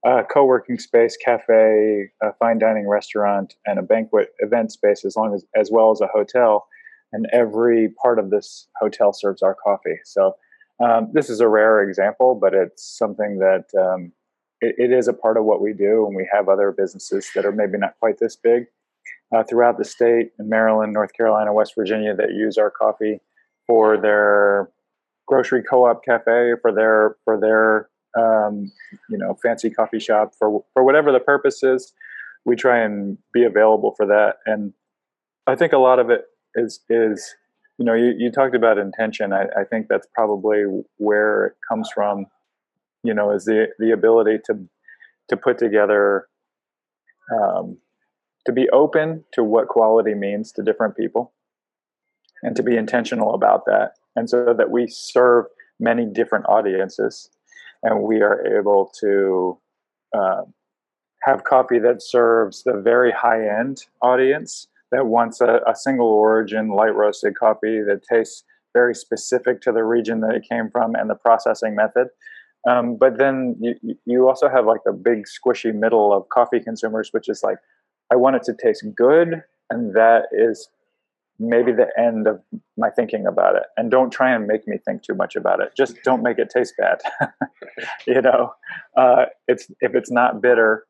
a 0.04 0.24
co-working 0.24 0.80
space, 0.80 1.16
cafe, 1.16 2.10
a 2.20 2.32
fine 2.40 2.58
dining 2.58 2.88
restaurant, 2.88 3.54
and 3.64 3.78
a 3.78 3.82
banquet 3.82 4.30
event 4.40 4.72
space, 4.72 5.04
as 5.04 5.14
long 5.14 5.32
as 5.32 5.44
as 5.54 5.70
well 5.70 5.92
as 5.92 6.00
a 6.00 6.08
hotel 6.08 6.66
and 7.12 7.26
every 7.32 7.90
part 8.02 8.18
of 8.18 8.30
this 8.30 8.66
hotel 8.80 9.12
serves 9.12 9.42
our 9.42 9.54
coffee. 9.54 10.00
So 10.04 10.34
um, 10.84 11.10
this 11.12 11.30
is 11.30 11.38
a 11.38 11.46
rare 11.46 11.88
example, 11.88 12.34
but 12.34 12.52
it's 12.52 12.82
something 12.98 13.38
that 13.38 13.66
um, 13.80 14.10
it, 14.64 14.74
it 14.78 14.92
is 14.92 15.08
a 15.08 15.12
part 15.12 15.36
of 15.36 15.44
what 15.44 15.60
we 15.60 15.72
do, 15.72 16.06
and 16.06 16.16
we 16.16 16.28
have 16.32 16.48
other 16.48 16.72
businesses 16.72 17.30
that 17.34 17.44
are 17.44 17.52
maybe 17.52 17.78
not 17.78 17.94
quite 18.00 18.18
this 18.18 18.36
big 18.36 18.66
uh, 19.34 19.42
throughout 19.44 19.78
the 19.78 19.84
state 19.84 20.30
in 20.38 20.48
Maryland, 20.48 20.92
North 20.92 21.12
Carolina, 21.12 21.52
West 21.52 21.74
Virginia 21.76 22.14
that 22.14 22.30
use 22.30 22.56
our 22.58 22.70
coffee 22.70 23.20
for 23.66 23.96
their 23.96 24.70
grocery 25.26 25.62
co-op 25.62 26.04
cafe, 26.04 26.52
for 26.60 26.72
their 26.72 27.16
for 27.24 27.38
their 27.38 27.88
um, 28.16 28.72
you 29.10 29.18
know 29.18 29.36
fancy 29.42 29.70
coffee 29.70 30.00
shop, 30.00 30.32
for 30.38 30.64
for 30.72 30.84
whatever 30.84 31.12
the 31.12 31.20
purpose 31.20 31.62
is. 31.62 31.92
We 32.46 32.56
try 32.56 32.80
and 32.80 33.16
be 33.32 33.44
available 33.44 33.94
for 33.96 34.06
that, 34.06 34.36
and 34.44 34.74
I 35.46 35.56
think 35.56 35.72
a 35.72 35.78
lot 35.78 35.98
of 35.98 36.10
it 36.10 36.24
is 36.54 36.80
is 36.88 37.34
you 37.78 37.84
know 37.84 37.94
you, 37.94 38.14
you 38.16 38.30
talked 38.30 38.54
about 38.54 38.78
intention 38.78 39.32
I, 39.32 39.44
I 39.58 39.64
think 39.64 39.88
that's 39.88 40.06
probably 40.14 40.64
where 40.98 41.46
it 41.46 41.54
comes 41.68 41.90
from 41.92 42.26
you 43.04 43.14
know 43.14 43.30
is 43.30 43.44
the 43.44 43.68
the 43.78 43.92
ability 43.92 44.38
to 44.46 44.58
to 45.28 45.36
put 45.36 45.58
together 45.58 46.26
um, 47.32 47.78
to 48.46 48.52
be 48.52 48.68
open 48.70 49.24
to 49.32 49.44
what 49.44 49.68
quality 49.68 50.14
means 50.14 50.52
to 50.52 50.62
different 50.62 50.96
people 50.96 51.32
and 52.42 52.56
to 52.56 52.62
be 52.62 52.76
intentional 52.76 53.34
about 53.34 53.64
that 53.66 53.92
and 54.16 54.28
so 54.28 54.52
that 54.52 54.70
we 54.70 54.86
serve 54.88 55.46
many 55.78 56.04
different 56.04 56.44
audiences 56.48 57.30
and 57.82 58.02
we 58.02 58.20
are 58.20 58.58
able 58.58 58.90
to 59.00 59.58
uh, 60.16 60.42
have 61.22 61.44
coffee 61.44 61.78
that 61.78 62.02
serves 62.02 62.62
the 62.64 62.80
very 62.80 63.12
high 63.12 63.46
end 63.48 63.84
audience 64.02 64.68
that 64.92 65.06
wants 65.06 65.40
a, 65.40 65.60
a 65.66 65.74
single 65.74 66.06
origin 66.06 66.68
light 66.68 66.94
roasted 66.94 67.34
coffee 67.36 67.80
that 67.80 68.02
tastes 68.08 68.44
very 68.74 68.94
specific 68.94 69.60
to 69.62 69.72
the 69.72 69.84
region 69.84 70.20
that 70.20 70.34
it 70.34 70.44
came 70.48 70.70
from 70.70 70.94
and 70.94 71.08
the 71.08 71.14
processing 71.14 71.74
method. 71.74 72.08
Um, 72.68 72.96
but 72.96 73.18
then 73.18 73.56
you, 73.60 73.96
you 74.06 74.28
also 74.28 74.48
have 74.48 74.66
like 74.66 74.80
a 74.88 74.92
big 74.92 75.24
squishy 75.24 75.74
middle 75.74 76.12
of 76.12 76.28
coffee 76.30 76.60
consumers, 76.60 77.10
which 77.12 77.28
is 77.28 77.42
like, 77.42 77.58
I 78.12 78.16
want 78.16 78.36
it 78.36 78.42
to 78.44 78.54
taste 78.54 78.84
good. 78.96 79.42
And 79.70 79.94
that 79.94 80.24
is 80.32 80.68
maybe 81.38 81.72
the 81.72 81.88
end 81.98 82.26
of 82.26 82.40
my 82.76 82.90
thinking 82.90 83.26
about 83.26 83.56
it. 83.56 83.64
And 83.76 83.90
don't 83.90 84.10
try 84.10 84.34
and 84.34 84.46
make 84.46 84.66
me 84.66 84.78
think 84.84 85.02
too 85.02 85.14
much 85.14 85.36
about 85.36 85.60
it. 85.60 85.70
Just 85.76 85.96
don't 86.04 86.22
make 86.22 86.38
it 86.38 86.48
taste 86.48 86.74
bad. 86.78 87.00
you 88.06 88.22
know, 88.22 88.54
uh, 88.96 89.26
it's, 89.48 89.70
if 89.80 89.94
it's 89.94 90.10
not 90.10 90.40
bitter 90.40 90.86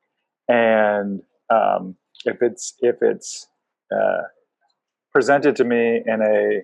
and 0.49 1.23
um, 1.51 1.97
if 2.25 2.43
it's, 2.43 2.75
if 2.81 2.97
it's 3.01 3.49
uh, 3.95 4.23
presented 5.13 5.57
to 5.57 5.65
me 5.65 6.03
in 6.05 6.21
a 6.21 6.63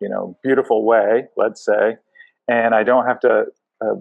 you 0.00 0.08
know 0.08 0.36
beautiful 0.42 0.84
way, 0.84 1.26
let's 1.36 1.64
say, 1.64 1.96
and 2.48 2.74
I 2.74 2.82
don't 2.82 3.06
have 3.06 3.20
to 3.20 3.44
uh, 3.84 3.94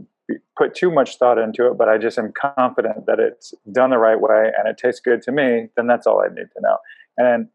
put 0.58 0.74
too 0.74 0.92
much 0.92 1.18
thought 1.18 1.38
into 1.38 1.68
it, 1.68 1.78
but 1.78 1.90
I 1.90 1.98
just 1.98 2.18
am 2.18 2.34
confident 2.34 3.06
that 3.06 3.20
it's 3.20 3.54
done 3.72 3.92
the 3.92 3.98
right 3.98 4.20
way 4.20 4.52
and 4.58 4.68
it 4.68 4.78
tastes 4.78 5.02
good 5.02 5.22
to 5.24 5.32
me, 5.32 5.68
then 5.76 5.88
that's 5.88 6.08
all 6.08 6.22
I 6.22 6.28
need 6.28 6.48
to 6.56 6.62
know. 6.62 6.78
And 7.18 7.48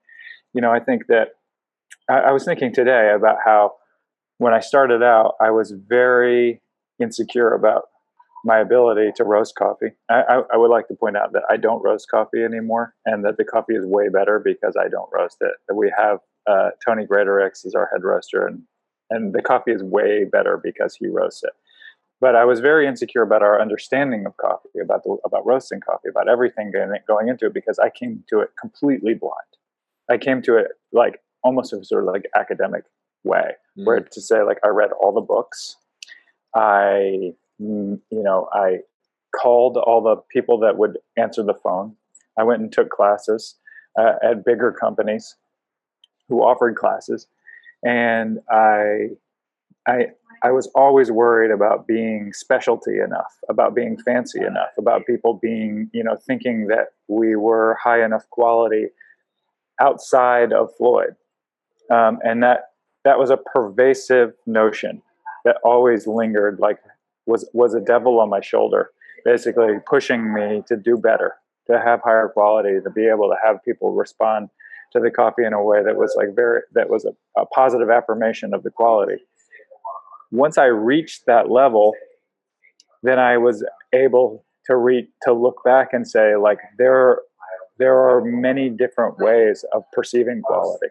you 0.52 0.60
know, 0.60 0.70
I 0.70 0.80
think 0.80 1.06
that 1.08 1.28
I, 2.08 2.18
I 2.18 2.32
was 2.32 2.44
thinking 2.44 2.72
today 2.72 3.12
about 3.14 3.38
how 3.44 3.74
when 4.38 4.54
I 4.54 4.60
started 4.60 5.02
out, 5.02 5.34
I 5.40 5.50
was 5.50 5.72
very 5.72 6.62
insecure 7.00 7.52
about 7.52 7.84
my 8.44 8.58
ability 8.58 9.12
to 9.16 9.24
roast 9.24 9.54
coffee. 9.54 9.90
I, 10.08 10.22
I, 10.22 10.42
I, 10.54 10.56
would 10.56 10.70
like 10.70 10.88
to 10.88 10.94
point 10.94 11.16
out 11.16 11.32
that 11.34 11.42
I 11.50 11.58
don't 11.58 11.82
roast 11.82 12.10
coffee 12.10 12.42
anymore, 12.42 12.94
and 13.04 13.22
that 13.24 13.36
the 13.36 13.44
coffee 13.44 13.74
is 13.74 13.84
way 13.84 14.08
better 14.08 14.40
because 14.42 14.76
I 14.80 14.88
don't 14.88 15.10
roast 15.12 15.36
it. 15.42 15.52
We 15.74 15.92
have 15.96 16.20
uh, 16.48 16.70
Tony 16.84 17.04
Greatorex 17.06 17.66
is 17.66 17.74
our 17.74 17.90
head 17.92 18.02
roaster, 18.02 18.46
and 18.46 18.62
and 19.10 19.34
the 19.34 19.42
coffee 19.42 19.72
is 19.72 19.82
way 19.82 20.24
better 20.24 20.58
because 20.62 20.96
he 20.98 21.08
roasts 21.08 21.42
it. 21.42 21.52
But 22.20 22.36
I 22.36 22.44
was 22.44 22.60
very 22.60 22.86
insecure 22.86 23.22
about 23.22 23.42
our 23.42 23.60
understanding 23.60 24.26
of 24.26 24.36
coffee, 24.36 24.78
about 24.82 25.04
the, 25.04 25.16
about 25.24 25.46
roasting 25.46 25.80
coffee, 25.80 26.08
about 26.10 26.28
everything 26.28 26.70
going, 27.06 27.28
into 27.28 27.46
it 27.46 27.54
because 27.54 27.78
I 27.78 27.88
came 27.88 28.24
to 28.28 28.40
it 28.40 28.50
completely 28.60 29.14
blind. 29.14 29.34
I 30.10 30.18
came 30.18 30.42
to 30.42 30.56
it 30.56 30.66
like 30.92 31.22
almost 31.42 31.72
a 31.72 31.82
sort 31.82 32.06
of 32.06 32.12
like 32.12 32.24
academic 32.36 32.84
way, 33.24 33.52
mm-hmm. 33.78 33.84
where 33.84 34.00
to 34.00 34.20
say 34.20 34.42
like 34.42 34.58
I 34.64 34.68
read 34.68 34.90
all 35.00 35.12
the 35.12 35.20
books, 35.22 35.76
I 36.54 37.32
you 37.60 38.00
know, 38.10 38.48
I 38.52 38.78
called 39.38 39.76
all 39.76 40.02
the 40.02 40.16
people 40.30 40.58
that 40.60 40.78
would 40.78 40.98
answer 41.16 41.42
the 41.42 41.54
phone. 41.54 41.94
I 42.38 42.42
went 42.42 42.62
and 42.62 42.72
took 42.72 42.90
classes 42.90 43.56
uh, 43.98 44.14
at 44.22 44.44
bigger 44.44 44.72
companies 44.72 45.36
who 46.28 46.40
offered 46.40 46.76
classes, 46.76 47.26
and 47.84 48.38
I, 48.50 49.10
I, 49.86 50.06
I 50.42 50.52
was 50.52 50.68
always 50.74 51.10
worried 51.10 51.50
about 51.50 51.86
being 51.86 52.32
specialty 52.32 52.98
enough, 52.98 53.38
about 53.48 53.74
being 53.74 53.98
fancy 53.98 54.40
enough, 54.40 54.70
about 54.78 55.06
people 55.06 55.34
being, 55.34 55.90
you 55.92 56.02
know, 56.02 56.16
thinking 56.16 56.68
that 56.68 56.88
we 57.08 57.36
were 57.36 57.76
high 57.82 58.04
enough 58.04 58.28
quality 58.30 58.86
outside 59.80 60.52
of 60.52 60.74
Floyd, 60.76 61.16
um, 61.90 62.18
and 62.24 62.42
that 62.42 62.70
that 63.04 63.18
was 63.18 63.30
a 63.30 63.36
pervasive 63.36 64.32
notion 64.46 65.02
that 65.44 65.56
always 65.64 66.06
lingered 66.06 66.58
like 66.60 66.78
was 67.26 67.48
was 67.52 67.74
a 67.74 67.80
devil 67.80 68.20
on 68.20 68.28
my 68.28 68.40
shoulder, 68.40 68.90
basically 69.24 69.78
pushing 69.86 70.32
me 70.32 70.62
to 70.68 70.76
do 70.76 70.96
better, 70.96 71.34
to 71.66 71.80
have 71.80 72.00
higher 72.02 72.28
quality, 72.28 72.78
to 72.82 72.90
be 72.90 73.06
able 73.06 73.28
to 73.28 73.36
have 73.44 73.62
people 73.64 73.92
respond 73.92 74.48
to 74.92 75.00
the 75.00 75.10
coffee 75.10 75.44
in 75.44 75.52
a 75.52 75.62
way 75.62 75.82
that 75.82 75.96
was 75.96 76.14
like 76.16 76.34
very 76.34 76.60
that 76.72 76.90
was 76.90 77.04
a, 77.04 77.40
a 77.40 77.46
positive 77.46 77.90
affirmation 77.90 78.54
of 78.54 78.62
the 78.62 78.70
quality. 78.70 79.16
Once 80.30 80.58
I 80.58 80.66
reached 80.66 81.26
that 81.26 81.50
level, 81.50 81.94
then 83.02 83.18
I 83.18 83.38
was 83.38 83.64
able 83.92 84.44
to 84.66 84.76
read 84.76 85.08
to 85.22 85.32
look 85.32 85.62
back 85.64 85.88
and 85.92 86.06
say 86.06 86.36
like 86.36 86.58
there 86.78 87.20
there 87.78 87.98
are 87.98 88.22
many 88.22 88.68
different 88.68 89.18
ways 89.18 89.64
of 89.72 89.82
perceiving 89.92 90.42
quality. 90.42 90.88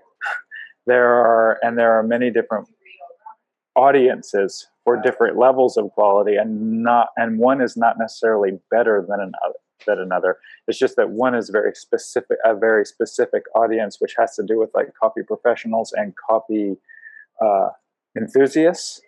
There 0.87 1.07
are 1.07 1.59
and 1.61 1.77
there 1.77 1.93
are 1.93 2.03
many 2.03 2.31
different 2.31 2.67
audiences 3.75 4.67
for 4.83 4.99
different 5.01 5.37
levels 5.37 5.77
of 5.77 5.91
quality 5.91 6.35
and 6.35 6.83
not 6.83 7.09
and 7.15 7.37
one 7.37 7.61
is 7.61 7.77
not 7.77 7.97
necessarily 7.99 8.59
better 8.71 9.05
than 9.07 9.19
another 9.19 9.59
than 9.87 9.99
another 9.99 10.37
it's 10.67 10.77
just 10.77 10.95
that 10.97 11.11
one 11.11 11.33
is 11.33 11.49
very 11.49 11.73
specific 11.73 12.37
a 12.43 12.53
very 12.55 12.83
specific 12.83 13.43
audience 13.55 13.97
which 13.99 14.15
has 14.17 14.35
to 14.35 14.43
do 14.43 14.59
with 14.59 14.69
like 14.73 14.87
coffee 15.01 15.21
professionals 15.25 15.93
and 15.93 16.13
coffee 16.27 16.75
uh, 17.41 17.69
enthusiasts 18.17 18.99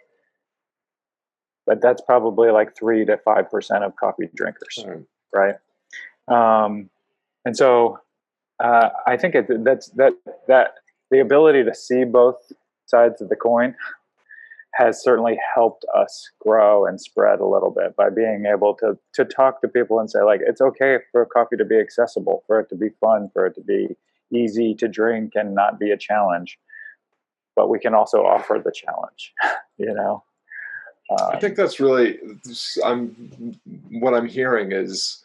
but 1.65 1.81
that's 1.81 2.01
probably 2.01 2.51
like 2.51 2.75
three 2.75 3.05
to 3.05 3.17
five 3.17 3.49
percent 3.49 3.83
of 3.83 3.95
coffee 3.95 4.29
drinkers 4.35 4.83
mm. 4.85 5.05
right 5.33 5.55
um, 6.27 6.89
and 7.45 7.55
so 7.55 7.99
uh, 8.63 8.89
i 9.07 9.17
think 9.17 9.35
it, 9.35 9.47
that's 9.63 9.89
that 9.89 10.13
that 10.47 10.75
the 11.09 11.19
ability 11.19 11.63
to 11.63 11.73
see 11.73 12.03
both 12.03 12.51
sides 12.85 13.21
of 13.21 13.29
the 13.29 13.35
coin 13.35 13.75
has 14.73 15.03
certainly 15.03 15.37
helped 15.53 15.85
us 15.95 16.29
grow 16.39 16.85
and 16.85 17.01
spread 17.01 17.39
a 17.39 17.45
little 17.45 17.71
bit 17.71 17.95
by 17.95 18.09
being 18.09 18.45
able 18.51 18.73
to 18.73 18.97
to 19.13 19.25
talk 19.25 19.61
to 19.61 19.67
people 19.67 19.99
and 19.99 20.09
say 20.09 20.21
like 20.21 20.41
it's 20.45 20.61
okay 20.61 20.97
for 21.11 21.25
coffee 21.25 21.57
to 21.57 21.65
be 21.65 21.79
accessible 21.79 22.43
for 22.47 22.59
it 22.59 22.69
to 22.69 22.75
be 22.75 22.89
fun 23.01 23.29
for 23.33 23.45
it 23.45 23.55
to 23.55 23.61
be 23.61 23.95
easy 24.33 24.73
to 24.73 24.87
drink 24.87 25.33
and 25.35 25.53
not 25.53 25.79
be 25.79 25.91
a 25.91 25.97
challenge 25.97 26.57
but 27.55 27.69
we 27.69 27.79
can 27.79 27.93
also 27.93 28.19
offer 28.19 28.61
the 28.63 28.71
challenge 28.71 29.33
you 29.77 29.93
know 29.93 30.23
i 31.31 31.39
think 31.39 31.55
that's 31.55 31.79
really 31.79 32.17
i'm 32.85 33.57
what 33.91 34.13
i'm 34.13 34.27
hearing 34.27 34.71
is 34.71 35.23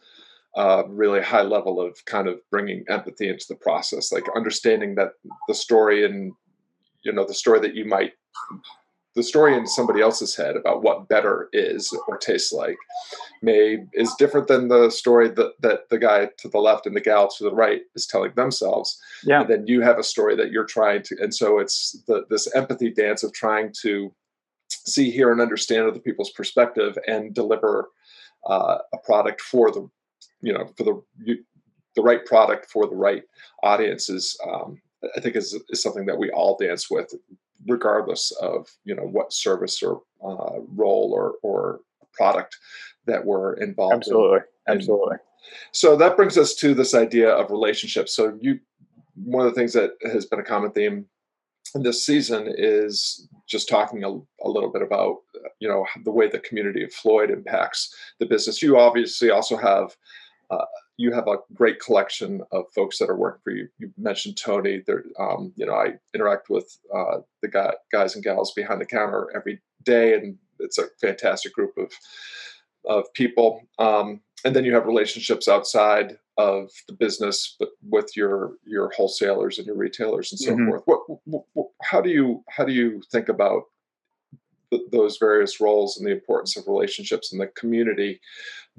uh, 0.57 0.85
really 0.89 1.21
high 1.21 1.43
level 1.43 1.79
of 1.79 2.03
kind 2.07 2.29
of 2.29 2.41
bringing 2.51 2.83
empathy 2.89 3.29
into 3.29 3.45
the 3.47 3.55
process 3.55 4.11
like 4.11 4.25
understanding 4.35 4.95
that 4.95 5.13
the 5.49 5.55
story 5.55 6.05
and 6.05 6.33
you 7.03 7.13
know 7.13 7.27
the 7.27 7.35
story 7.35 7.61
that 7.61 7.75
you 7.75 7.85
might 7.85 8.13
the 9.17 9.23
story 9.23 9.57
in 9.57 9.67
somebody 9.67 10.01
else's 10.01 10.37
head 10.37 10.57
about 10.57 10.83
what 10.83 11.09
better 11.09 11.49
is 11.53 11.93
or 12.07 12.19
tastes 12.19 12.53
like 12.53 12.77
may 13.43 13.79
is 13.95 14.15
different 14.19 14.47
than 14.47 14.69
the 14.69 14.91
story 14.91 15.29
that, 15.29 15.53
that 15.61 15.89
the 15.89 15.99
guy 15.99 16.29
to 16.39 16.49
the 16.49 16.59
left 16.59 16.87
and 16.87 16.95
the 16.95 17.01
gal 17.01 17.29
to 17.29 17.45
the 17.45 17.55
right 17.55 17.81
is 17.95 18.07
telling 18.07 18.33
themselves. 18.35 19.01
Yeah. 19.25 19.41
And 19.41 19.51
then 19.51 19.67
you 19.67 19.81
have 19.81 19.99
a 19.99 20.05
story 20.05 20.37
that 20.37 20.53
you're 20.53 20.67
trying 20.67 21.03
to 21.05 21.17
and 21.21 21.35
so 21.35 21.59
it's 21.59 21.99
the 22.07 22.27
this 22.29 22.55
empathy 22.55 22.91
dance 22.91 23.23
of 23.23 23.33
trying 23.33 23.73
to 23.83 24.13
see 24.87 25.11
hear 25.11 25.33
and 25.33 25.41
understand 25.41 25.89
other 25.89 25.99
people's 25.99 26.31
perspective 26.31 26.97
and 27.07 27.35
deliver 27.35 27.89
uh, 28.49 28.79
a 28.93 28.99
product 29.05 29.41
for 29.41 29.71
the 29.71 29.89
you 30.41 30.53
know 30.53 30.67
for 30.77 30.85
the 30.85 31.03
you, 31.25 31.45
the 31.95 32.03
right 32.03 32.25
product 32.27 32.71
for 32.71 32.87
the 32.87 32.97
right 32.97 33.23
audiences 33.63 34.39
um, 34.47 34.81
i 35.17 35.21
think 35.21 35.37
is, 35.37 35.59
is 35.71 35.83
something 35.83 36.07
that 36.07 36.19
we 36.19 36.31
all 36.31 36.57
dance 36.57 36.91
with 36.91 37.13
regardless 37.67 38.33
of 38.41 38.69
you 38.85 38.95
know 38.95 39.03
what 39.03 39.33
service 39.33 39.83
or 39.83 40.03
uh, 40.25 40.61
role 40.75 41.13
or 41.15 41.35
or 41.43 41.81
product 42.13 42.57
that 43.07 43.25
we're 43.25 43.55
involved 43.55 43.95
absolutely. 43.95 44.39
In. 44.69 44.75
absolutely. 44.75 45.17
so 45.73 45.97
that 45.97 46.17
brings 46.17 46.37
us 46.37 46.55
to 46.55 46.75
this 46.75 46.95
idea 46.95 47.31
of 47.31 47.51
relationships. 47.51 48.15
So 48.15 48.37
you 48.41 48.61
one 49.15 49.47
of 49.47 49.55
the 49.55 49.59
things 49.59 49.73
that 49.73 49.93
has 50.13 50.27
been 50.27 50.41
a 50.41 50.45
common 50.45 50.71
theme 50.73 51.07
this 51.75 52.05
season 52.05 52.53
is 52.57 53.29
just 53.47 53.69
talking 53.69 54.05
a, 54.05 54.11
a, 54.45 54.49
little 54.49 54.71
bit 54.71 54.83
about 54.83 55.19
you 55.61 55.69
know 55.69 55.87
the 56.05 56.11
way 56.11 56.29
the 56.29 56.39
community 56.39 56.83
of 56.83 56.93
floyd 56.93 57.31
impacts 57.31 57.95
the 58.19 58.27
business 58.27 58.63
you 58.63 58.79
obviously 58.79 59.31
also 59.31 59.57
have 59.57 59.97
uh, 60.51 60.65
you 60.97 61.13
have 61.13 61.29
a 61.29 61.39
great 61.55 61.81
collection 61.81 62.43
of 62.53 62.65
folks 62.75 62.99
that 62.99 63.11
are 63.11 63.17
working 63.17 63.41
for 63.43 63.51
you. 63.51 63.69
You 63.79 63.93
mentioned 63.99 64.37
Tony. 64.37 64.83
There, 64.87 65.05
um, 65.19 65.53
you 65.57 65.67
know, 65.67 65.75
I 65.75 65.95
interact 66.15 66.49
with 66.49 66.79
uh, 66.95 67.19
the 67.43 67.49
guy, 67.49 67.75
guys 67.93 68.15
and 68.15 68.25
gals 68.25 68.53
behind 68.53 68.81
the 68.81 68.87
counter 68.87 69.29
every 69.35 69.61
day, 69.83 70.15
and 70.15 70.39
it's 70.59 70.79
a 70.79 70.87
fantastic 71.01 71.53
group 71.53 71.77
of 71.77 71.93
of 72.87 73.13
people. 73.15 73.63
Um, 73.79 74.21
and 74.47 74.55
then 74.55 74.65
you 74.65 74.73
have 74.73 74.87
relationships 74.87 75.49
outside 75.49 76.19
of 76.39 76.71
the 76.87 76.95
business, 76.95 77.57
but 77.59 77.71
with 77.83 78.17
your 78.17 78.53
your 78.65 78.93
wholesalers 78.97 79.59
and 79.59 79.67
your 79.67 79.77
retailers 79.77 80.31
and 80.31 80.39
so 80.39 80.53
mm-hmm. 80.53 80.69
forth. 80.69 80.83
What, 80.87 81.45
what, 81.55 81.67
how 81.83 82.01
do 82.01 82.11
you 82.11 82.45
how 82.49 82.65
do 82.65 82.73
you 82.73 83.03
think 83.11 83.29
about 83.29 83.65
th- 84.71 84.83
those 84.93 85.17
various 85.19 85.61
roles 85.61 85.99
and 85.99 86.07
the 86.07 86.13
importance 86.13 86.57
of 86.57 86.69
relationships 86.69 87.33
and 87.33 87.41
the 87.41 87.49
community 87.49 88.21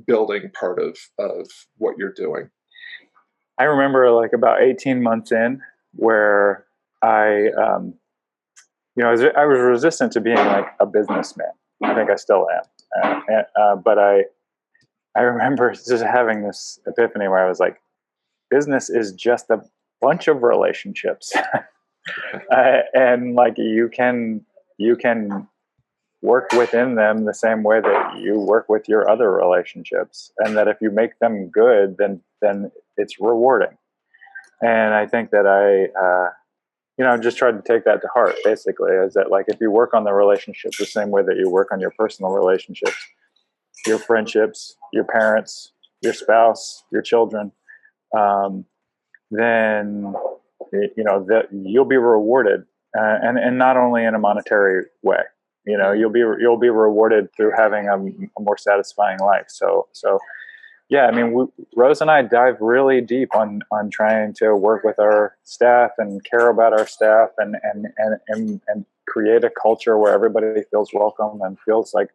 building 0.06 0.52
part 0.58 0.80
of 0.80 0.98
of 1.20 1.50
what 1.78 1.98
you're 1.98 2.14
doing 2.14 2.50
i 3.58 3.64
remember 3.64 4.12
like 4.12 4.34
about 4.34 4.62
18 4.62 5.02
months 5.02 5.32
in 5.32 5.62
where 5.94 6.66
i 7.02 7.48
um, 7.60 7.94
you 8.96 9.04
know 9.04 9.10
I 9.10 9.12
was, 9.12 9.22
I 9.22 9.46
was, 9.46 9.60
resistant 9.60 10.12
to 10.14 10.22
being 10.22 10.38
like 10.38 10.68
a 10.80 10.86
businessman 10.86 11.52
i 11.84 11.94
think 11.96 12.10
i 12.10 12.16
still 12.16 12.48
am 12.56 13.24
uh, 13.30 13.60
uh, 13.60 13.76
but 13.76 13.98
i 13.98 14.24
i 15.18 15.22
remember 15.22 15.72
just 15.88 16.04
having 16.04 16.44
this 16.44 16.80
epiphany 16.88 17.28
where 17.28 17.46
i 17.46 17.50
was 17.50 17.60
like 17.60 17.82
business 18.50 18.90
is 18.90 19.12
just 19.14 19.50
a 19.50 19.62
bunch 20.02 20.28
of 20.28 20.44
relationships. 20.44 21.34
Uh, 22.50 22.84
and 22.94 23.36
like 23.36 23.58
you 23.58 23.90
can 23.90 24.40
you 24.78 24.96
can 24.96 25.46
work 26.22 26.50
within 26.54 26.96
them 26.96 27.26
the 27.26 27.34
same 27.34 27.64
way 27.64 27.82
that 27.82 28.18
you 28.18 28.40
work 28.40 28.70
with 28.70 28.88
your 28.88 29.10
other 29.10 29.30
relationships 29.30 30.32
and 30.38 30.56
that 30.56 30.70
if 30.70 30.78
you 30.80 30.90
make 30.90 31.20
them 31.20 31.50
good 31.50 31.98
then 31.98 32.22
then 32.42 32.72
it's 32.96 33.20
rewarding. 33.20 33.78
And 34.62 34.94
i 34.94 35.06
think 35.06 35.32
that 35.32 35.46
i 35.46 36.00
uh, 36.00 36.30
you 36.98 37.04
know 37.04 37.18
just 37.18 37.38
tried 37.38 37.62
to 37.62 37.62
take 37.62 37.84
that 37.84 38.02
to 38.02 38.08
heart 38.08 38.38
basically 38.46 38.94
is 38.94 39.14
that 39.16 39.30
like 39.30 39.48
if 39.50 39.60
you 39.60 39.70
work 39.70 39.94
on 39.94 40.06
the 40.06 40.14
relationships 40.14 40.78
the 40.78 40.86
same 40.86 41.10
way 41.10 41.24
that 41.24 41.36
you 41.36 41.50
work 41.50 41.74
on 41.74 41.82
your 41.82 41.92
personal 42.00 42.32
relationships 42.32 43.06
your 43.88 44.00
friendships 44.00 44.76
your 44.94 45.04
parents 45.04 45.74
your 46.02 46.14
spouse 46.14 46.84
your 46.92 47.02
children 47.02 47.52
um, 48.18 48.66
then 49.32 50.14
you 50.72 51.04
know 51.04 51.26
that 51.28 51.48
you'll 51.52 51.86
be 51.86 51.98
rewarded 51.98 52.62
uh, 52.98 53.18
and 53.22 53.38
and 53.38 53.58
not 53.58 53.78
only 53.78 54.04
in 54.04 54.16
a 54.16 54.20
monetary 54.20 54.86
way 55.02 55.22
you 55.66 55.78
know 55.78 55.92
you'll 55.92 56.10
be 56.10 56.20
you'll 56.20 56.58
be 56.58 56.70
rewarded 56.70 57.30
through 57.36 57.52
having 57.56 57.88
a, 57.88 57.96
a 57.96 58.42
more 58.42 58.58
satisfying 58.58 59.20
life. 59.20 59.46
So 59.48 59.88
so 59.92 60.18
yeah 60.90 61.08
i 61.08 61.12
mean 61.12 61.34
we, 61.34 61.46
rose 61.76 62.00
and 62.00 62.10
i 62.10 62.22
dive 62.22 62.56
really 62.62 63.02
deep 63.02 63.36
on 63.36 63.60
on 63.72 63.90
trying 63.90 64.34
to 64.34 64.56
work 64.56 64.86
with 64.86 64.98
our 65.00 65.36
staff 65.44 65.92
and 65.98 66.24
care 66.24 66.50
about 66.50 66.72
our 66.72 66.88
staff 66.88 67.30
and 67.38 67.58
and 67.64 67.88
and 67.98 68.20
and, 68.30 68.62
and 68.68 68.86
create 69.06 69.44
a 69.44 69.50
culture 69.50 69.98
where 69.98 70.14
everybody 70.14 70.64
feels 70.72 70.92
welcome 70.94 71.42
and 71.42 71.58
feels 71.60 71.94
like 71.94 72.10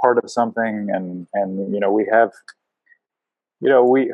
part 0.00 0.22
of 0.22 0.30
something 0.30 0.88
and 0.92 1.26
and 1.34 1.72
you 1.74 1.80
know 1.80 1.92
we 1.92 2.08
have 2.10 2.30
you 3.60 3.68
know 3.68 3.84
we 3.84 4.12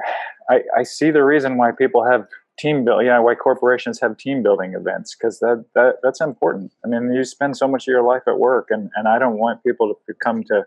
i 0.51 0.61
i 0.77 0.83
see 0.83 1.11
the 1.11 1.25
reason 1.25 1.57
why 1.57 1.71
people 1.71 2.05
have 2.05 2.27
team 2.59 2.85
build 2.85 3.05
yeah 3.05 3.19
why 3.19 3.35
corporations 3.35 4.01
have 4.01 4.17
team 4.17 4.43
building 4.43 4.75
events 4.75 5.15
because 5.15 5.39
that, 5.41 5.65
that 5.75 5.97
that's 6.03 6.21
important. 6.21 6.73
I 6.85 6.89
mean 6.89 7.13
you 7.13 7.25
spend 7.25 7.57
so 7.57 7.69
much 7.69 7.85
of 7.85 7.93
your 7.93 8.03
life 8.03 8.23
at 8.27 8.39
work 8.39 8.69
and 8.71 8.91
and 8.97 9.09
i 9.09 9.19
don't 9.19 9.39
want 9.39 9.63
people 9.63 9.95
to 10.07 10.15
come 10.15 10.43
to 10.45 10.65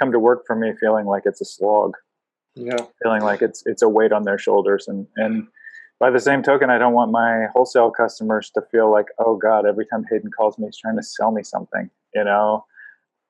come 0.00 0.12
to 0.12 0.18
work 0.18 0.44
for 0.46 0.56
me 0.56 0.72
feeling 0.80 1.06
like 1.06 1.22
it's 1.26 1.40
a 1.40 1.44
slog. 1.44 1.94
Yeah. 2.54 2.84
Feeling 3.02 3.22
like 3.22 3.40
it's 3.40 3.62
it's 3.66 3.82
a 3.82 3.88
weight 3.88 4.12
on 4.12 4.24
their 4.24 4.38
shoulders 4.38 4.88
and 4.88 5.06
and 5.16 5.46
by 6.00 6.10
the 6.10 6.20
same 6.20 6.42
token 6.42 6.68
i 6.68 6.78
don't 6.78 6.94
want 6.94 7.12
my 7.12 7.46
wholesale 7.54 7.90
customers 7.90 8.50
to 8.50 8.60
feel 8.72 8.90
like 8.90 9.06
oh 9.20 9.36
god 9.36 9.64
every 9.64 9.86
time 9.86 10.04
hayden 10.10 10.30
calls 10.36 10.58
me 10.58 10.66
he's 10.66 10.76
trying 10.76 10.96
to 10.96 11.02
sell 11.02 11.30
me 11.30 11.42
something 11.44 11.88
you 12.12 12.24
know 12.24 12.64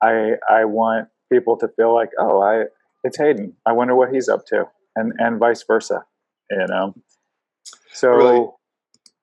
i 0.03 0.33
i 0.49 0.65
want 0.65 1.07
people 1.31 1.57
to 1.57 1.67
feel 1.69 1.93
like 1.93 2.09
oh 2.19 2.41
i 2.41 2.63
it's 3.03 3.17
hayden 3.17 3.53
i 3.65 3.71
wonder 3.71 3.95
what 3.95 4.13
he's 4.13 4.29
up 4.29 4.45
to 4.45 4.65
and 4.95 5.13
and 5.17 5.39
vice 5.39 5.63
versa 5.63 6.03
you 6.51 6.65
know 6.67 6.93
so 7.93 8.09
really, 8.09 8.47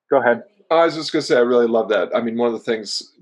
go 0.09 0.19
ahead. 0.19 0.43
I 0.71 0.85
was 0.85 0.95
just 0.95 1.11
going 1.11 1.21
to 1.21 1.27
say, 1.27 1.37
I 1.37 1.41
really 1.41 1.67
love 1.67 1.89
that. 1.89 2.15
I 2.15 2.21
mean, 2.21 2.37
one 2.37 2.47
of 2.47 2.53
the 2.53 2.59
things, 2.59 3.13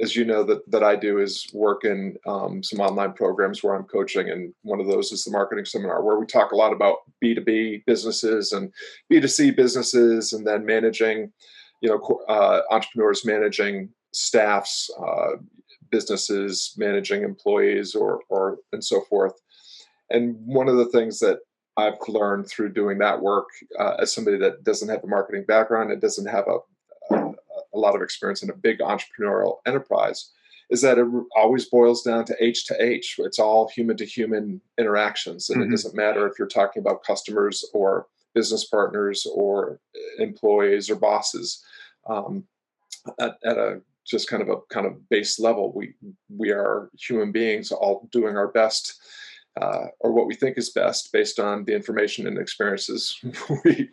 as 0.00 0.14
you 0.14 0.24
know, 0.24 0.44
that, 0.44 0.70
that 0.70 0.84
I 0.84 0.94
do 0.96 1.18
is 1.18 1.50
work 1.52 1.84
in 1.84 2.16
um, 2.26 2.62
some 2.62 2.80
online 2.80 3.12
programs 3.12 3.62
where 3.62 3.74
I'm 3.74 3.84
coaching. 3.84 4.30
And 4.30 4.54
one 4.62 4.80
of 4.80 4.86
those 4.86 5.10
is 5.10 5.24
the 5.24 5.32
marketing 5.32 5.64
seminar, 5.64 6.02
where 6.02 6.18
we 6.18 6.26
talk 6.26 6.52
a 6.52 6.56
lot 6.56 6.72
about 6.72 6.98
B2B 7.22 7.84
businesses 7.86 8.52
and 8.52 8.72
B2C 9.12 9.56
businesses, 9.56 10.32
and 10.32 10.46
then 10.46 10.64
managing, 10.64 11.32
you 11.80 11.90
know, 11.90 12.20
uh, 12.28 12.60
entrepreneurs 12.70 13.24
managing 13.24 13.90
staffs, 14.12 14.88
uh, 15.00 15.36
businesses 15.92 16.74
managing 16.76 17.22
employees, 17.22 17.94
or, 17.94 18.20
or 18.28 18.58
and 18.72 18.82
so 18.82 19.02
forth. 19.02 19.34
And 20.10 20.36
one 20.44 20.68
of 20.68 20.76
the 20.76 20.86
things 20.86 21.20
that 21.20 21.38
I've 21.76 21.94
learned 22.08 22.48
through 22.48 22.72
doing 22.72 22.98
that 22.98 23.22
work 23.22 23.48
uh, 23.78 23.96
as 24.00 24.12
somebody 24.12 24.38
that 24.38 24.64
doesn't 24.64 24.88
have 24.88 25.04
a 25.04 25.06
marketing 25.06 25.44
background 25.46 25.92
and 25.92 26.00
doesn't 26.00 26.26
have 26.26 26.46
a, 26.48 27.14
a, 27.14 27.32
a, 27.74 27.78
lot 27.78 27.94
of 27.94 28.02
experience 28.02 28.42
in 28.42 28.50
a 28.50 28.56
big 28.56 28.80
entrepreneurial 28.80 29.58
enterprise 29.66 30.30
is 30.70 30.82
that 30.82 30.98
it 30.98 31.06
always 31.36 31.66
boils 31.66 32.02
down 32.02 32.24
to 32.24 32.36
H 32.40 32.66
to 32.66 32.82
H. 32.82 33.16
It's 33.18 33.38
all 33.38 33.68
human 33.68 33.96
to 33.98 34.06
human 34.06 34.60
interactions. 34.78 35.48
And 35.48 35.62
mm-hmm. 35.62 35.68
it 35.68 35.76
doesn't 35.76 35.94
matter 35.94 36.26
if 36.26 36.38
you're 36.38 36.48
talking 36.48 36.80
about 36.80 37.04
customers 37.04 37.64
or 37.74 38.06
business 38.34 38.64
partners 38.64 39.26
or 39.34 39.80
employees 40.18 40.88
or 40.88 40.96
bosses. 40.96 41.62
Um, 42.06 42.44
at, 43.18 43.36
at 43.44 43.58
a 43.58 43.80
just 44.06 44.28
kind 44.28 44.42
of 44.42 44.48
a 44.48 44.56
kind 44.70 44.86
of 44.86 45.08
base 45.08 45.38
level, 45.38 45.72
we 45.74 45.94
we 46.28 46.50
are 46.50 46.90
human 46.98 47.32
beings 47.32 47.72
all 47.72 48.08
doing 48.12 48.36
our 48.36 48.48
best 48.48 49.00
uh, 49.60 49.86
or 50.00 50.12
what 50.12 50.26
we 50.26 50.34
think 50.34 50.56
is 50.56 50.70
best 50.70 51.12
based 51.12 51.38
on 51.38 51.64
the 51.64 51.74
information 51.74 52.26
and 52.26 52.38
experiences 52.38 53.18
we, 53.64 53.90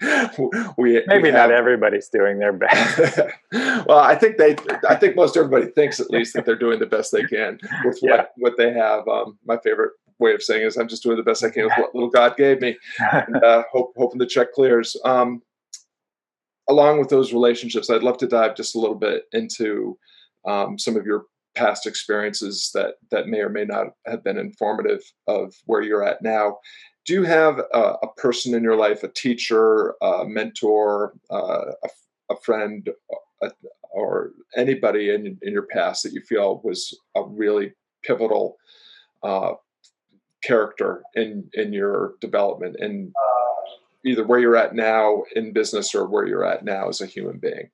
we 0.78 1.04
maybe 1.08 1.24
we 1.24 1.32
not 1.32 1.52
everybody's 1.52 2.08
doing 2.08 2.40
their 2.40 2.54
best. 2.54 3.20
Well 3.52 4.00
i 4.00 4.16
think 4.16 4.38
they 4.38 4.56
i 4.88 4.96
think 4.96 5.16
most 5.16 5.36
everybody 5.36 5.68
thinks 5.72 6.00
at 6.00 6.10
least 6.10 6.34
that 6.34 6.46
they're 6.46 6.56
doing 6.56 6.80
the 6.80 6.86
best 6.86 7.12
they 7.12 7.24
can 7.24 7.60
with 7.84 8.00
yeah. 8.02 8.12
what, 8.12 8.32
what 8.38 8.58
they 8.58 8.74
have. 8.74 9.08
Um, 9.08 9.38
my 9.46 9.58
favorite 9.58 9.92
way 10.20 10.34
of 10.34 10.42
saying 10.42 10.66
is 10.66 10.78
i'm 10.78 10.88
just 10.88 11.04
doing 11.04 11.18
the 11.18 11.24
best 11.24 11.44
i 11.44 11.50
can 11.50 11.66
with 11.66 11.74
what 11.78 11.94
little 11.94 12.10
god 12.10 12.38
gave 12.38 12.62
me 12.62 12.78
and, 13.12 13.44
uh, 13.44 13.64
hope, 13.72 13.94
hoping 13.98 14.20
the 14.20 14.26
check 14.26 14.54
clears. 14.54 14.96
Um, 15.04 15.42
along 16.70 17.00
with 17.00 17.10
those 17.10 17.34
relationships, 17.34 17.90
I'd 17.90 18.04
love 18.04 18.18
to 18.20 18.28
dive 18.28 18.56
just 18.56 18.76
a 18.76 18.80
little 18.80 18.96
bit 18.96 19.24
into 19.34 19.98
um, 20.46 20.78
some 20.78 20.96
of 20.96 21.06
your 21.06 21.26
past 21.56 21.86
experiences 21.86 22.72
that 22.74 22.96
that 23.12 23.28
may 23.28 23.40
or 23.40 23.50
may 23.50 23.66
not 23.66 23.88
have 24.06 24.24
been 24.24 24.38
informative 24.38 25.02
of 25.28 25.54
where 25.66 25.82
you're 25.82 26.04
at 26.04 26.22
now. 26.22 26.60
Do 27.06 27.14
you 27.14 27.24
have 27.24 27.60
a, 27.74 27.96
a 28.04 28.14
person 28.18 28.54
in 28.54 28.64
your 28.64 28.76
life, 28.76 29.04
a 29.04 29.08
teacher, 29.08 29.96
a 30.02 30.26
mentor, 30.26 31.14
uh, 31.32 31.72
a, 31.84 31.90
a, 32.30 32.36
friend, 32.44 32.88
a, 33.42 33.50
or 33.92 34.32
anybody 34.56 35.10
in, 35.10 35.38
in 35.42 35.52
your 35.52 35.66
past 35.66 36.04
that 36.04 36.14
you 36.14 36.22
feel 36.22 36.62
was 36.64 36.96
a 37.16 37.24
really 37.24 37.74
pivotal 38.04 38.58
uh, 39.24 39.54
character 40.44 41.04
in 41.16 41.50
in 41.54 41.74
your 41.74 42.14
development 42.22 42.76
and 42.80 43.12
either 44.06 44.26
where 44.26 44.40
you're 44.40 44.56
at 44.56 44.74
now 44.76 45.24
in 45.36 45.54
business 45.54 45.94
or 45.94 46.08
where 46.08 46.28
you're 46.28 46.46
at 46.46 46.64
now 46.64 46.88
as 46.88 47.02
a 47.02 47.06
human 47.06 47.38
being? 47.38 47.70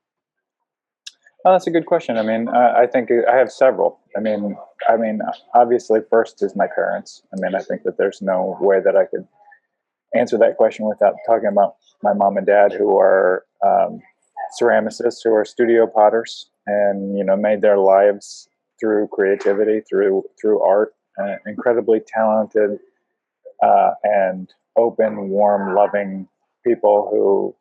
Oh, 1.46 1.52
that's 1.52 1.68
a 1.68 1.72
good 1.72 1.86
question. 1.86 2.18
I 2.18 2.24
mean, 2.24 2.50
I, 2.50 2.82
I 2.82 2.88
think 2.88 3.10
I 3.12 3.36
have 3.36 3.52
several. 3.52 4.00
I 4.18 4.20
mean, 4.20 4.58
I 4.90 4.98
mean, 4.98 5.20
obviously, 5.54 6.00
first 6.10 6.42
is 6.42 6.56
my 6.56 6.66
parents. 6.74 7.22
I 7.32 7.40
mean, 7.40 7.54
I 7.54 7.62
think 7.62 7.84
that 7.84 7.98
there's 7.98 8.20
no 8.20 8.58
way 8.60 8.80
that 8.84 8.96
I 8.96 9.06
could 9.06 9.28
answer 10.16 10.40
that 10.40 10.58
question 10.58 10.88
without 10.88 11.14
talking 11.28 11.50
about 11.52 11.76
my 12.02 12.14
mom 12.14 12.38
and 12.38 12.48
dad, 12.48 12.74
who 12.74 12.98
are 12.98 13.46
um, 13.64 14.02
ceramicists, 14.60 15.20
who 15.24 15.34
are 15.36 15.46
studio 15.46 15.86
potters, 15.86 16.50
and 16.66 17.16
you 17.16 17.24
know, 17.24 17.38
made 17.38 17.62
their 17.62 17.78
lives 17.78 18.50
through 18.80 19.08
creativity, 19.10 19.82
through 19.88 20.24
through 20.42 20.64
art. 20.64 20.94
Uh, 21.18 21.36
incredibly 21.46 22.02
talented 22.06 22.78
uh, 23.64 23.92
and 24.04 24.54
open, 24.78 25.30
warm, 25.30 25.76
loving 25.76 26.28
people 26.66 27.08
who, 27.12 27.56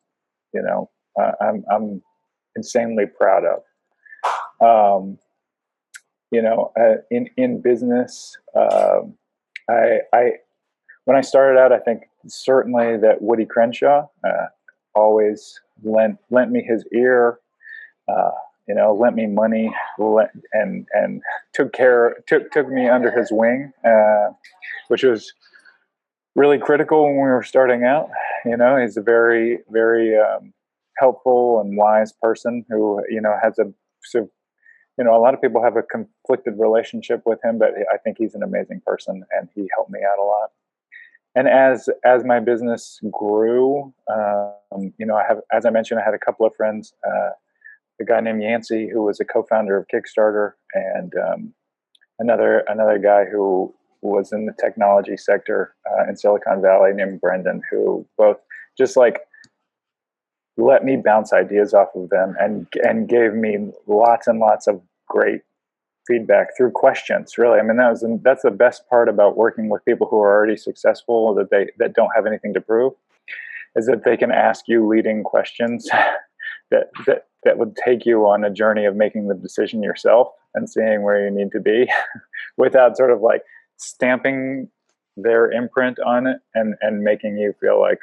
you 0.53 0.61
know, 0.61 0.89
uh, 1.19 1.31
I'm 1.41 1.63
I'm 1.71 2.01
insanely 2.55 3.05
proud 3.05 3.43
of. 3.45 3.61
Um, 4.61 5.17
you 6.31 6.41
know, 6.41 6.71
uh, 6.79 7.01
in 7.11 7.29
in 7.37 7.61
business, 7.61 8.37
um, 8.55 9.15
I 9.69 9.99
I 10.13 10.31
when 11.05 11.15
I 11.15 11.21
started 11.21 11.59
out, 11.59 11.71
I 11.71 11.79
think 11.79 12.03
certainly 12.27 12.97
that 12.97 13.21
Woody 13.21 13.45
Crenshaw 13.45 14.07
uh, 14.25 14.47
always 14.95 15.59
lent 15.83 16.17
lent 16.29 16.51
me 16.51 16.63
his 16.67 16.83
ear. 16.93 17.39
Uh, 18.07 18.31
you 18.67 18.73
know, 18.73 18.93
lent 18.93 19.15
me 19.15 19.27
money, 19.27 19.71
and 20.53 20.87
and 20.93 21.21
took 21.53 21.71
care 21.73 22.17
took 22.27 22.51
took 22.51 22.67
me 22.67 22.89
under 22.89 23.11
his 23.11 23.31
wing, 23.31 23.71
uh, 23.85 24.31
which 24.87 25.03
was 25.03 25.31
really 26.35 26.57
critical 26.57 27.05
when 27.05 27.15
we 27.15 27.21
were 27.21 27.43
starting 27.43 27.83
out. 27.83 28.09
You 28.45 28.57
know, 28.57 28.77
he's 28.77 28.97
a 28.97 29.01
very, 29.01 29.59
very 29.69 30.17
um, 30.17 30.53
helpful 30.97 31.61
and 31.61 31.77
wise 31.77 32.13
person 32.13 32.65
who, 32.69 33.01
you 33.09 33.21
know, 33.21 33.35
has 33.41 33.57
a, 33.57 33.71
so, 34.03 34.29
you 34.97 35.03
know, 35.03 35.15
a 35.15 35.19
lot 35.19 35.33
of 35.33 35.41
people 35.41 35.63
have 35.63 35.77
a 35.77 35.83
conflicted 35.83 36.59
relationship 36.59 37.21
with 37.25 37.39
him, 37.43 37.57
but 37.57 37.69
I 37.93 37.97
think 37.97 38.17
he's 38.17 38.35
an 38.35 38.43
amazing 38.43 38.81
person 38.85 39.23
and 39.31 39.49
he 39.55 39.67
helped 39.73 39.91
me 39.91 39.99
out 40.09 40.19
a 40.19 40.23
lot. 40.23 40.49
And 41.37 41.49
as 41.49 41.89
as 42.05 42.23
my 42.23 42.39
business 42.39 43.01
grew, 43.11 43.93
um, 44.09 44.93
you 44.97 45.05
know, 45.05 45.15
I 45.15 45.25
have, 45.27 45.39
as 45.51 45.65
I 45.65 45.69
mentioned, 45.69 45.99
I 45.99 46.05
had 46.05 46.13
a 46.13 46.19
couple 46.19 46.45
of 46.45 46.55
friends. 46.55 46.93
Uh, 47.05 47.31
a 47.99 48.05
guy 48.05 48.21
named 48.21 48.41
Yancey, 48.41 48.89
who 48.89 49.03
was 49.03 49.19
a 49.19 49.25
co-founder 49.25 49.77
of 49.77 49.85
Kickstarter, 49.93 50.53
and 50.73 51.13
um, 51.15 51.53
another 52.19 52.63
another 52.69 52.97
guy 52.97 53.25
who 53.25 53.73
was 54.05 54.31
in 54.31 54.45
the 54.45 54.53
technology 54.59 55.17
sector 55.17 55.75
uh, 55.89 56.07
in 56.09 56.15
Silicon 56.15 56.61
Valley 56.61 56.91
named 56.93 57.21
Brendan, 57.21 57.61
who 57.69 58.05
both 58.17 58.37
just 58.77 58.97
like 58.97 59.21
let 60.57 60.85
me 60.85 60.95
bounce 60.95 61.33
ideas 61.33 61.73
off 61.73 61.89
of 61.95 62.09
them 62.09 62.35
and 62.39 62.67
and 62.83 63.09
gave 63.09 63.33
me 63.33 63.71
lots 63.87 64.27
and 64.27 64.39
lots 64.39 64.67
of 64.67 64.81
great 65.07 65.41
feedback 66.07 66.55
through 66.55 66.71
questions 66.71 67.37
really. 67.37 67.59
I 67.59 67.63
mean 67.63 67.77
that 67.77 67.89
was 67.89 68.05
that's 68.23 68.43
the 68.43 68.51
best 68.51 68.87
part 68.89 69.09
about 69.09 69.37
working 69.37 69.69
with 69.69 69.85
people 69.85 70.07
who 70.07 70.17
are 70.17 70.33
already 70.33 70.57
successful 70.57 71.33
that 71.35 71.49
they 71.49 71.71
that 71.77 71.93
don't 71.93 72.11
have 72.15 72.25
anything 72.25 72.53
to 72.53 72.61
prove 72.61 72.93
is 73.75 73.87
that 73.87 74.05
they 74.05 74.15
can 74.15 74.31
ask 74.31 74.65
you 74.67 74.87
leading 74.87 75.23
questions 75.23 75.89
that 76.71 76.87
that 77.05 77.25
that 77.43 77.57
would 77.57 77.75
take 77.75 78.05
you 78.05 78.25
on 78.27 78.43
a 78.43 78.49
journey 78.49 78.85
of 78.85 78.95
making 78.95 79.27
the 79.27 79.35
decision 79.35 79.83
yourself 79.83 80.29
and 80.55 80.69
seeing 80.69 81.03
where 81.03 81.23
you 81.23 81.31
need 81.31 81.51
to 81.51 81.59
be 81.59 81.87
without 82.57 82.97
sort 82.97 83.11
of 83.11 83.21
like 83.21 83.41
stamping 83.77 84.69
their 85.17 85.51
imprint 85.51 85.97
on 85.99 86.27
it 86.27 86.37
and 86.53 86.75
and 86.81 87.01
making 87.01 87.37
you 87.37 87.53
feel 87.59 87.79
like 87.79 87.99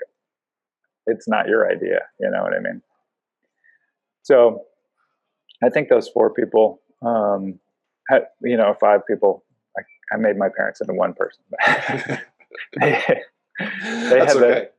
it's 1.06 1.28
not 1.28 1.48
your 1.48 1.70
idea 1.70 2.00
you 2.20 2.30
know 2.30 2.42
what 2.42 2.54
i 2.54 2.58
mean? 2.58 2.80
So 4.22 4.62
i 5.62 5.68
think 5.68 5.88
those 5.88 6.08
four 6.08 6.32
people 6.32 6.80
um 7.02 7.58
had, 8.08 8.26
you 8.42 8.56
know 8.56 8.74
five 8.80 9.06
people 9.06 9.44
I, 9.78 10.14
I 10.14 10.18
made 10.18 10.36
my 10.36 10.48
parents 10.54 10.80
into 10.80 10.94
one 10.94 11.14
person. 11.14 11.42
They, 12.78 12.90
they 13.58 14.18
had 14.18 14.36
okay. 14.36 14.38
the, 14.38 14.70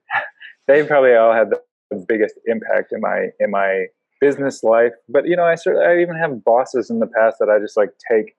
they 0.67 0.83
probably 0.85 1.15
all 1.15 1.33
had 1.33 1.49
the, 1.49 1.61
the 1.89 2.05
biggest 2.07 2.35
impact 2.45 2.91
in 2.91 3.01
my 3.01 3.29
in 3.39 3.51
my 3.51 3.87
business 4.21 4.63
life. 4.63 4.93
But 5.09 5.27
you 5.27 5.35
know 5.35 5.43
i 5.43 5.55
certainly 5.55 5.85
i 5.85 6.01
even 6.01 6.15
have 6.15 6.43
bosses 6.43 6.89
in 6.89 6.99
the 6.99 7.07
past 7.07 7.37
that 7.39 7.49
i 7.49 7.59
just 7.59 7.77
like 7.77 7.89
take 8.09 8.35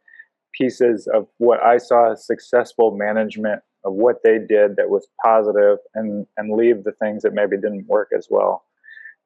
pieces 0.57 1.09
of 1.12 1.27
what 1.38 1.62
I 1.62 1.79
saw 1.79 2.12
as 2.12 2.27
successful 2.27 2.97
management 2.97 3.62
of 3.85 3.93
what 3.93 4.23
they 4.25 4.38
did 4.38 4.77
that 4.77 4.88
was 4.88 5.07
positive 5.23 5.79
and 5.95 6.27
and 6.37 6.57
leave 6.57 6.85
the 6.85 6.93
things 6.93 7.23
that 7.23 7.35
maybe 7.35 7.57
didn't 7.57 7.87
work 7.87 8.11
as 8.17 8.29
well. 8.31 8.64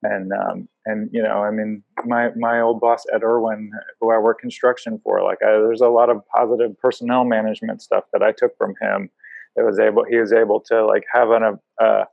And 0.02 0.32
um, 0.32 0.68
and 0.86 1.08
you 1.12 1.22
know, 1.22 1.42
I 1.42 1.50
mean, 1.50 1.82
my 2.04 2.30
my 2.36 2.60
old 2.60 2.80
boss 2.80 3.04
Ed 3.12 3.22
Irwin, 3.22 3.70
who 4.00 4.12
I 4.12 4.18
work 4.18 4.40
construction 4.40 5.00
for, 5.02 5.22
like 5.22 5.38
I, 5.42 5.52
there's 5.52 5.80
a 5.80 5.88
lot 5.88 6.10
of 6.10 6.22
positive 6.34 6.78
personnel 6.78 7.24
management 7.24 7.82
stuff 7.82 8.04
that 8.12 8.22
I 8.22 8.32
took 8.32 8.56
from 8.56 8.74
him. 8.80 9.10
That 9.56 9.64
was 9.64 9.78
able 9.78 10.04
he 10.08 10.18
was 10.18 10.32
able 10.32 10.60
to 10.68 10.86
like 10.86 11.04
have 11.12 11.30
an 11.30 11.58
uh, 11.80 12.04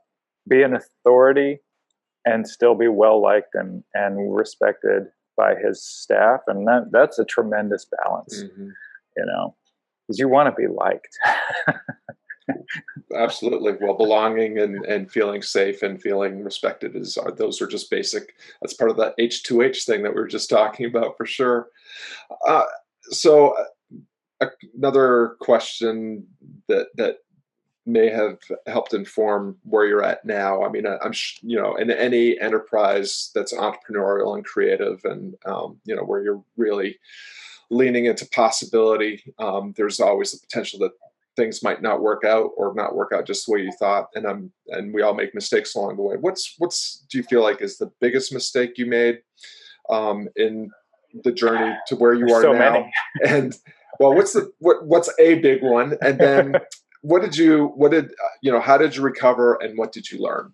be 0.47 0.63
an 0.63 0.75
authority 0.75 1.60
and 2.25 2.47
still 2.47 2.73
be 2.73 2.88
well 2.88 3.21
liked 3.21 3.54
and 3.54 3.84
and 3.93 4.36
respected 4.36 5.04
by 5.38 5.54
his 5.54 5.84
staff, 5.84 6.41
and 6.47 6.67
that 6.67 6.89
that's 6.91 7.19
a 7.19 7.25
tremendous 7.25 7.86
balance. 8.04 8.43
Mm-hmm 8.43 8.69
you 9.15 9.25
know, 9.25 9.56
because 10.08 10.19
you 10.19 10.28
want 10.28 10.54
to 10.54 10.62
be 10.62 10.67
liked. 10.67 11.17
Absolutely. 13.15 13.73
Well, 13.80 13.97
belonging 13.97 14.60
and, 14.60 14.86
and 14.86 15.12
feeling 15.12 15.41
safe 15.41 15.82
and 15.82 16.01
feeling 16.01 16.43
respected 16.43 16.95
is 16.95 17.17
are 17.17 17.32
those 17.32 17.62
are 17.62 17.67
just 17.67 17.89
basic. 17.89 18.36
That's 18.62 18.73
part 18.73 18.91
of 18.91 18.97
that 18.97 19.15
H 19.17 19.43
two 19.43 19.62
H 19.62 19.86
thing 19.86 20.04
that 20.04 20.13
we 20.13 20.21
were 20.21 20.28
just 20.28 20.49
talking 20.51 20.86
about 20.86 21.17
for 21.17 21.25
sure. 21.25 21.67
Uh, 22.47 22.65
so, 23.04 23.56
uh, 24.41 24.47
another 24.75 25.36
question 25.39 26.25
that 26.67 26.88
that 26.95 27.17
may 27.86 28.10
have 28.10 28.39
helped 28.65 28.93
inform 28.93 29.58
where 29.63 29.86
you're 29.86 30.04
at 30.04 30.25
now. 30.25 30.63
I 30.63 30.69
mean, 30.69 30.88
I, 30.88 30.97
am 31.04 31.13
you 31.41 31.60
know, 31.60 31.75
in 31.75 31.91
any 31.91 32.39
enterprise 32.39 33.30
that's 33.36 33.54
entrepreneurial 33.54 34.36
and 34.36 34.43
creative, 34.43 35.01
and 35.06 35.36
um, 35.45 35.78
you 35.86 35.95
know, 35.95 36.04
where 36.04 36.23
you're 36.23 36.43
really 36.58 36.97
leaning 37.69 38.06
into 38.06 38.28
possibility. 38.30 39.23
Um, 39.39 39.73
there's 39.78 39.99
always 39.99 40.32
the 40.32 40.39
potential 40.39 40.80
that 40.80 40.91
things 41.36 41.63
might 41.63 41.82
not 41.82 42.01
work 42.01 42.23
out 42.23 42.51
or 42.58 42.73
not 42.75 42.95
work 42.95 43.12
out 43.13 43.25
just 43.25 43.45
the 43.45 43.51
way 43.51 43.60
you 43.60 43.71
thought 43.78 44.08
and 44.15 44.25
i'm 44.25 44.51
and 44.69 44.93
we 44.93 45.01
all 45.01 45.13
make 45.13 45.36
mistakes 45.36 45.75
along 45.75 45.97
the 45.97 46.01
way. 46.01 46.15
What's 46.15 46.56
what's 46.58 47.06
do 47.10 47.17
you 47.17 47.23
feel 47.23 47.43
like 47.43 47.62
is 47.62 47.78
the 47.78 47.91
biggest 47.99 48.34
mistake 48.34 48.78
you 48.78 48.86
made 48.86 49.19
um, 49.89 50.28
in 50.36 50.71
the 51.23 51.32
journey 51.32 51.75
to 51.88 51.95
where 51.95 52.13
you 52.13 52.34
are 52.34 52.41
so 52.41 52.54
now? 52.54 52.89
and 53.25 53.58
well 53.99 54.13
what's 54.13 54.34
the 54.34 54.51
what 54.60 54.86
what's 54.86 55.10
a 55.19 55.36
big 55.36 55.62
one? 55.62 55.97
And 56.01 56.19
then 56.19 56.56
what 57.01 57.21
did 57.21 57.38
you 57.38 57.67
what 57.75 57.91
did 57.91 58.12
you 58.41 58.51
know 58.51 58.62
how 58.62 58.78
did 58.78 58.95
you 58.95 59.01
recover 59.01 59.56
and 59.62 59.78
what 59.78 59.91
did 59.91 60.10
you 60.10 60.19
learn 60.19 60.54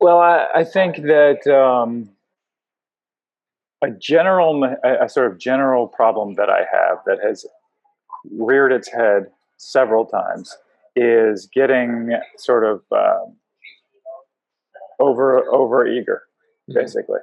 well, 0.00 0.18
I, 0.18 0.46
I 0.54 0.64
think 0.64 0.96
that 0.96 1.46
um, 1.46 2.10
a 3.82 3.90
general, 3.90 4.64
a, 4.64 5.04
a, 5.04 5.08
sort 5.08 5.30
of 5.30 5.38
general 5.38 5.86
problem 5.86 6.34
that 6.34 6.48
I 6.48 6.64
have 6.70 6.98
that 7.06 7.18
has 7.22 7.46
reared 8.30 8.72
its 8.72 8.88
head 8.88 9.26
several 9.56 10.04
times 10.06 10.56
is 10.96 11.48
getting 11.52 12.12
sort 12.36 12.64
of 12.64 12.82
um, 12.92 13.36
over 15.00 15.44
over 15.52 15.86
eager, 15.86 16.22
mm-hmm. 16.68 16.78
basically, 16.78 17.20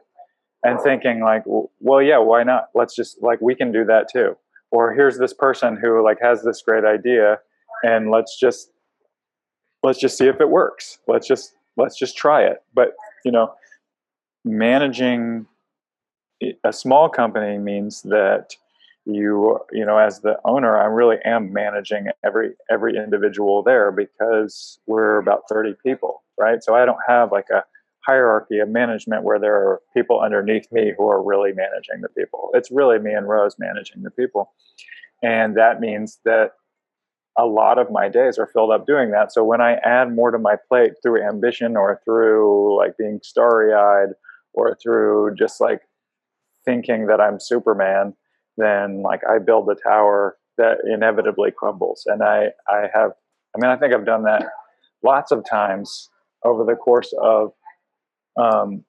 and 0.63 0.79
thinking 0.81 1.21
like, 1.21 1.43
well, 1.45 2.01
yeah, 2.01 2.17
why 2.17 2.43
not? 2.43 2.69
Let's 2.73 2.95
just 2.95 3.21
like 3.21 3.41
we 3.41 3.55
can 3.55 3.71
do 3.71 3.85
that 3.85 4.07
too. 4.11 4.37
Or 4.71 4.93
here's 4.93 5.17
this 5.17 5.33
person 5.33 5.77
who 5.77 6.03
like 6.03 6.17
has 6.21 6.43
this 6.43 6.61
great 6.61 6.85
idea, 6.85 7.39
and 7.83 8.11
let's 8.11 8.39
just 8.39 8.71
let's 9.83 9.99
just 9.99 10.17
see 10.17 10.27
if 10.27 10.39
it 10.39 10.49
works. 10.49 10.99
Let's 11.07 11.27
just 11.27 11.53
let's 11.77 11.97
just 11.97 12.17
try 12.17 12.43
it. 12.43 12.63
But 12.73 12.93
you 13.23 13.31
know, 13.31 13.53
managing 14.43 15.47
a 16.63 16.73
small 16.73 17.09
company 17.09 17.57
means 17.57 18.01
that 18.03 18.55
you 19.05 19.59
you 19.71 19.85
know 19.85 19.99
as 19.99 20.21
the 20.21 20.35
owner 20.45 20.79
i 20.79 20.85
really 20.85 21.17
am 21.23 21.53
managing 21.53 22.07
every 22.25 22.53
every 22.71 22.97
individual 22.97 23.61
there 23.61 23.91
because 23.91 24.79
we're 24.87 25.19
about 25.19 25.43
30 25.47 25.75
people 25.83 26.23
right? 26.37 26.63
So 26.63 26.75
i 26.75 26.85
don't 26.85 26.97
have 27.07 27.31
like 27.31 27.49
a 27.51 27.63
hierarchy 28.05 28.59
of 28.59 28.69
management 28.69 29.23
where 29.23 29.39
there 29.39 29.55
are 29.55 29.81
people 29.93 30.21
underneath 30.21 30.71
me 30.71 30.93
who 30.97 31.07
are 31.09 31.23
really 31.23 31.51
managing 31.53 32.01
the 32.01 32.09
people. 32.09 32.51
It's 32.53 32.71
really 32.71 32.99
me 32.99 33.13
and 33.13 33.27
rose 33.27 33.55
managing 33.57 34.03
the 34.03 34.11
people. 34.11 34.53
And 35.23 35.57
that 35.57 35.79
means 35.79 36.19
that 36.23 36.51
a 37.37 37.45
lot 37.45 37.77
of 37.77 37.91
my 37.91 38.07
days 38.07 38.37
are 38.37 38.47
filled 38.47 38.71
up 38.71 38.85
doing 38.85 39.11
that 39.11 39.31
so 39.31 39.43
when 39.43 39.61
i 39.61 39.73
add 39.83 40.13
more 40.13 40.31
to 40.31 40.39
my 40.39 40.55
plate 40.67 40.93
through 41.01 41.21
ambition 41.21 41.75
or 41.75 42.01
through 42.03 42.77
like 42.77 42.97
being 42.97 43.19
starry-eyed 43.23 44.09
or 44.53 44.77
through 44.81 45.33
just 45.37 45.59
like 45.59 45.81
thinking 46.65 47.07
that 47.07 47.21
i'm 47.21 47.39
superman 47.39 48.13
then 48.57 49.01
like 49.01 49.21
I 49.29 49.39
build 49.39 49.69
a 49.69 49.75
tower 49.75 50.37
that 50.57 50.77
inevitably 50.85 51.51
crumbles. 51.51 52.03
And 52.05 52.23
I, 52.23 52.47
I 52.69 52.87
have, 52.93 53.11
I 53.55 53.59
mean, 53.59 53.71
I 53.71 53.75
think 53.75 53.93
I've 53.93 54.05
done 54.05 54.23
that 54.23 54.45
lots 55.03 55.31
of 55.31 55.43
times 55.49 56.09
over 56.43 56.63
the 56.63 56.75
course 56.75 57.13
of, 57.21 57.51
um, 58.37 58.83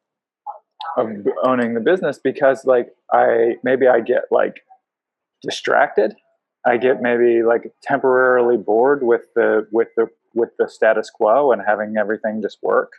of 0.96 1.08
owning 1.44 1.74
the 1.74 1.80
business 1.80 2.18
because 2.22 2.64
like 2.64 2.88
I, 3.12 3.56
maybe 3.64 3.88
I 3.88 4.00
get 4.00 4.24
like 4.30 4.62
distracted. 5.42 6.14
I 6.66 6.76
get 6.76 7.00
maybe 7.00 7.42
like 7.42 7.72
temporarily 7.82 8.56
bored 8.56 9.02
with 9.02 9.22
the, 9.34 9.66
with 9.70 9.88
the, 9.96 10.08
with 10.34 10.50
the 10.58 10.68
status 10.68 11.10
quo 11.10 11.52
and 11.52 11.62
having 11.66 11.96
everything 11.96 12.42
just 12.42 12.58
work. 12.62 12.92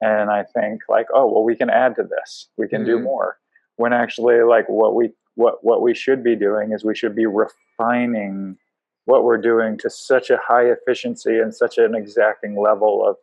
And 0.00 0.30
I 0.30 0.44
think 0.44 0.82
like, 0.88 1.06
oh, 1.12 1.26
well, 1.26 1.42
we 1.42 1.56
can 1.56 1.70
add 1.70 1.96
to 1.96 2.02
this. 2.02 2.48
We 2.56 2.68
can 2.68 2.82
mm-hmm. 2.82 2.90
do 2.90 2.98
more. 3.00 3.38
When 3.76 3.92
actually 3.92 4.42
like 4.42 4.68
what 4.68 4.94
we 4.94 5.10
what 5.38 5.62
what 5.62 5.82
we 5.82 5.94
should 5.94 6.24
be 6.24 6.34
doing 6.34 6.72
is 6.72 6.84
we 6.84 6.96
should 6.96 7.14
be 7.14 7.26
refining 7.26 8.56
what 9.04 9.22
we're 9.22 9.40
doing 9.40 9.78
to 9.78 9.88
such 9.88 10.30
a 10.30 10.38
high 10.44 10.64
efficiency 10.64 11.38
and 11.38 11.54
such 11.54 11.78
an 11.78 11.94
exacting 11.94 12.60
level 12.60 13.08
of 13.08 13.16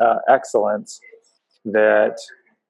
uh, 0.00 0.20
excellence 0.28 1.00
that 1.64 2.16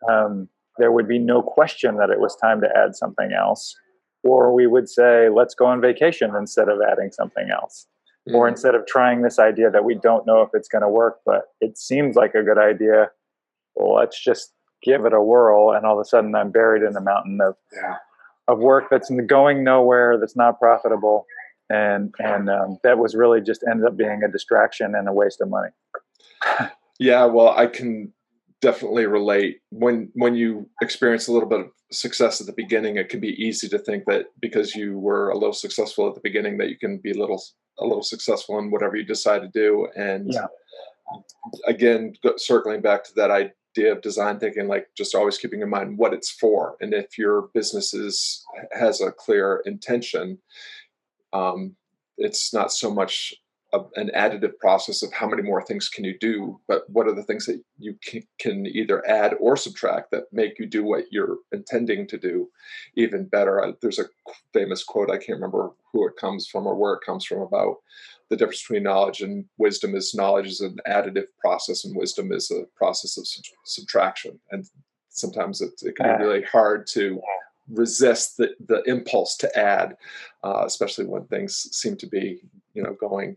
um, 0.09 0.49
there 0.79 0.91
would 0.91 1.07
be 1.07 1.19
no 1.19 1.43
question 1.43 1.97
that 1.99 2.09
it 2.09 2.19
was 2.19 2.35
time 2.37 2.63
to 2.63 2.69
add 2.75 2.97
something 2.97 3.31
else 3.33 3.77
or 4.25 4.53
we 4.55 4.67
would 4.67 4.89
say 4.89 5.29
let's 5.29 5.55
go 5.55 5.67
on 5.67 5.81
vacation 5.81 6.35
instead 6.37 6.69
of 6.69 6.79
adding 6.91 7.11
something 7.11 7.49
else 7.51 7.87
mm. 8.29 8.35
or 8.35 8.49
instead 8.49 8.75
of 8.75 8.87
trying 8.87 9.23
this 9.23 9.39
idea 9.39 9.71
that 9.71 9.85
we 9.85 9.95
don't 9.95 10.27
know 10.27 10.43
if 10.43 10.51
it's 10.55 10.69
going 10.69 10.83
to 10.83 10.89
work 10.89 11.19
but 11.25 11.43
it 11.61 11.79
seems 11.79 12.17
like 12.17 12.35
a 12.35 12.43
good 12.43 12.59
idea 12.59 13.11
well 13.75 13.95
let's 13.95 14.23
just 14.23 14.53
give 14.83 15.05
it 15.05 15.13
a 15.13 15.23
whirl 15.23 15.73
and 15.73 15.85
all 15.85 15.99
of 15.99 16.01
a 16.01 16.05
sudden 16.05 16.35
i'm 16.35 16.51
buried 16.51 16.83
in 16.83 16.97
a 16.97 17.01
mountain 17.01 17.39
of 17.41 17.55
yeah 17.73 17.97
of 18.49 18.59
work 18.59 18.89
that's 18.91 19.11
going 19.27 19.63
nowhere, 19.63 20.19
that's 20.19 20.35
not 20.35 20.59
profitable, 20.59 21.27
and 21.71 22.13
and 22.19 22.51
um, 22.51 22.79
that 22.83 22.99
was 22.99 23.15
really 23.15 23.41
just 23.41 23.63
ended 23.71 23.87
up 23.87 23.97
being 23.97 24.23
a 24.25 24.29
distraction 24.29 24.95
and 24.97 25.07
a 25.07 25.13
waste 25.13 25.41
of 25.41 25.51
money. 25.51 25.69
yeah, 26.99 27.27
well, 27.27 27.51
I 27.51 27.67
can 27.67 28.13
definitely 28.61 29.07
relate. 29.07 29.61
When 29.71 30.11
when 30.15 30.35
you 30.35 30.69
experience 30.83 31.29
a 31.29 31.33
little 31.33 31.49
bit 31.49 31.61
of 31.61 31.71
success 31.91 32.41
at 32.41 32.47
the 32.47 32.53
beginning 32.53 32.97
it 32.97 33.09
can 33.09 33.21
be 33.21 33.43
easy 33.43 33.67
to 33.67 33.79
think 33.79 34.05
that 34.05 34.27
because 34.41 34.75
you 34.75 34.99
were 34.99 35.31
a 35.31 35.35
little 35.35 35.55
successful 35.55 36.07
at 36.07 36.15
the 36.15 36.21
beginning 36.23 36.59
that 36.59 36.69
you 36.69 36.77
can 36.77 36.99
be 36.99 37.13
a 37.13 37.19
little 37.19 37.43
a 37.79 37.87
little 37.87 38.03
successful 38.03 38.59
in 38.59 38.71
whatever 38.71 38.97
you 38.97 39.05
decide 39.05 39.41
to 39.41 39.49
do. 39.49 39.89
And 39.97 40.33
yeah. 40.33 40.47
again 41.67 42.15
circling 42.37 42.83
back 42.83 43.05
to 43.05 43.15
that 43.15 43.31
idea 43.31 43.93
of 43.93 44.03
design 44.03 44.39
thinking 44.39 44.69
like 44.69 44.89
just 44.97 45.15
always 45.15 45.39
keeping 45.39 45.63
in 45.63 45.71
mind 45.71 45.97
what 45.97 46.13
it's 46.13 46.31
for. 46.31 46.77
And 46.81 46.93
if 46.93 47.17
your 47.17 47.49
business 47.55 47.95
is 47.95 48.45
has 48.73 49.01
a 49.01 49.13
clear 49.13 49.63
intention 49.65 50.39
um, 51.33 51.77
it's 52.17 52.53
not 52.53 52.73
so 52.73 52.93
much 52.93 53.35
a, 53.73 53.81
an 53.97 54.11
additive 54.17 54.57
process 54.59 55.03
of 55.03 55.13
how 55.13 55.29
many 55.29 55.43
more 55.43 55.63
things 55.63 55.89
can 55.89 56.05
you 56.05 56.17
do 56.19 56.59
but 56.69 56.89
what 56.91 57.07
are 57.07 57.15
the 57.15 57.23
things 57.23 57.47
that 57.47 57.63
you 57.79 57.95
can, 58.03 58.23
can 58.39 58.67
either 58.67 59.07
add 59.09 59.35
or 59.41 59.57
subtract 59.57 60.11
that 60.11 60.25
make 60.33 60.59
you 60.59 60.67
do 60.67 60.85
what 60.85 61.05
you're 61.11 61.39
intending 61.53 62.07
to 62.07 62.19
do 62.19 62.49
even 62.97 63.25
better? 63.25 63.65
I, 63.65 63.73
there's 63.83 63.99
a 63.99 64.07
famous 64.53 64.83
quote 64.83 65.11
i 65.11 65.17
can't 65.17 65.39
remember 65.39 65.73
who 65.93 66.07
it 66.07 66.17
comes 66.17 66.47
from 66.47 66.67
or 66.67 66.75
where 66.75 66.95
it 66.95 67.05
comes 67.05 67.25
from 67.25 67.41
about 67.41 67.77
the 68.29 68.37
difference 68.37 68.63
between 68.63 68.83
knowledge 68.83 69.21
and 69.21 69.45
wisdom 69.57 69.95
is 69.95 70.15
knowledge 70.15 70.47
is 70.47 70.61
an 70.61 70.79
additive 70.87 71.27
process 71.41 71.85
and 71.85 71.97
wisdom 71.97 72.33
is 72.33 72.51
a 72.51 72.65
process 72.77 73.17
of 73.17 73.27
sub- 73.27 73.45
subtraction. 73.65 74.39
And 74.51 74.69
sometimes 75.09 75.61
it, 75.61 75.81
it 75.83 75.97
can 75.97 76.19
be 76.19 76.25
really 76.25 76.43
hard 76.43 76.87
to 76.89 77.21
resist 77.71 78.37
the, 78.37 78.55
the 78.67 78.83
impulse 78.85 79.37
to 79.37 79.59
add 79.59 79.97
uh, 80.43 80.63
especially 80.65 81.05
when 81.05 81.25
things 81.27 81.69
seem 81.73 81.97
to 81.97 82.07
be 82.07 82.41
you 82.73 82.83
know 82.83 82.97
going 82.99 83.37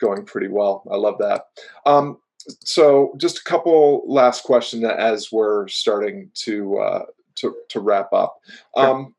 going 0.00 0.24
pretty 0.24 0.48
well. 0.48 0.82
I 0.90 0.96
love 0.96 1.18
that. 1.18 1.46
Um, 1.84 2.18
so 2.64 3.14
just 3.16 3.38
a 3.38 3.44
couple 3.44 4.04
last 4.06 4.44
questions 4.44 4.84
as 4.84 5.32
we're 5.32 5.68
starting 5.68 6.30
to 6.34 6.78
uh, 6.78 7.02
to, 7.36 7.54
to 7.68 7.80
wrap 7.80 8.12
up. 8.12 8.38
Um, 8.76 9.14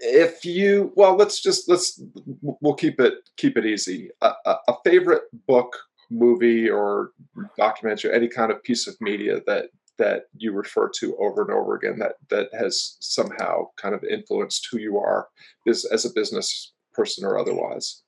if 0.00 0.44
you 0.44 0.92
well 0.96 1.16
let's 1.16 1.40
just 1.40 1.68
let's 1.68 2.00
we'll 2.42 2.74
keep 2.74 3.00
it 3.00 3.14
keep 3.36 3.56
it 3.56 3.66
easy. 3.66 4.10
A, 4.20 4.32
a, 4.46 4.74
favorite 4.84 5.22
book 5.46 5.76
movie 6.10 6.68
or 6.68 7.10
documentary 7.56 8.14
any 8.14 8.28
kind 8.28 8.50
of 8.50 8.62
piece 8.62 8.86
of 8.86 8.96
media 9.00 9.40
that 9.46 9.66
that 9.98 10.24
you 10.36 10.52
refer 10.52 10.88
to 10.88 11.16
over 11.16 11.42
and 11.42 11.50
over 11.50 11.74
again 11.74 11.98
that 11.98 12.14
that 12.30 12.48
has 12.58 12.96
somehow 13.00 13.66
kind 13.76 13.94
of 13.94 14.02
influenced 14.04 14.68
who 14.70 14.78
you 14.78 14.98
are 14.98 15.28
is 15.66 15.84
as 15.86 16.04
a 16.04 16.12
business 16.12 16.72
person 16.94 17.24
or 17.24 17.38
otherwise 17.38 18.02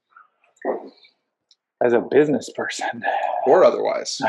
as 1.82 1.92
a 1.92 2.00
business 2.00 2.50
person 2.54 3.02
or 3.46 3.64
otherwise 3.64 4.20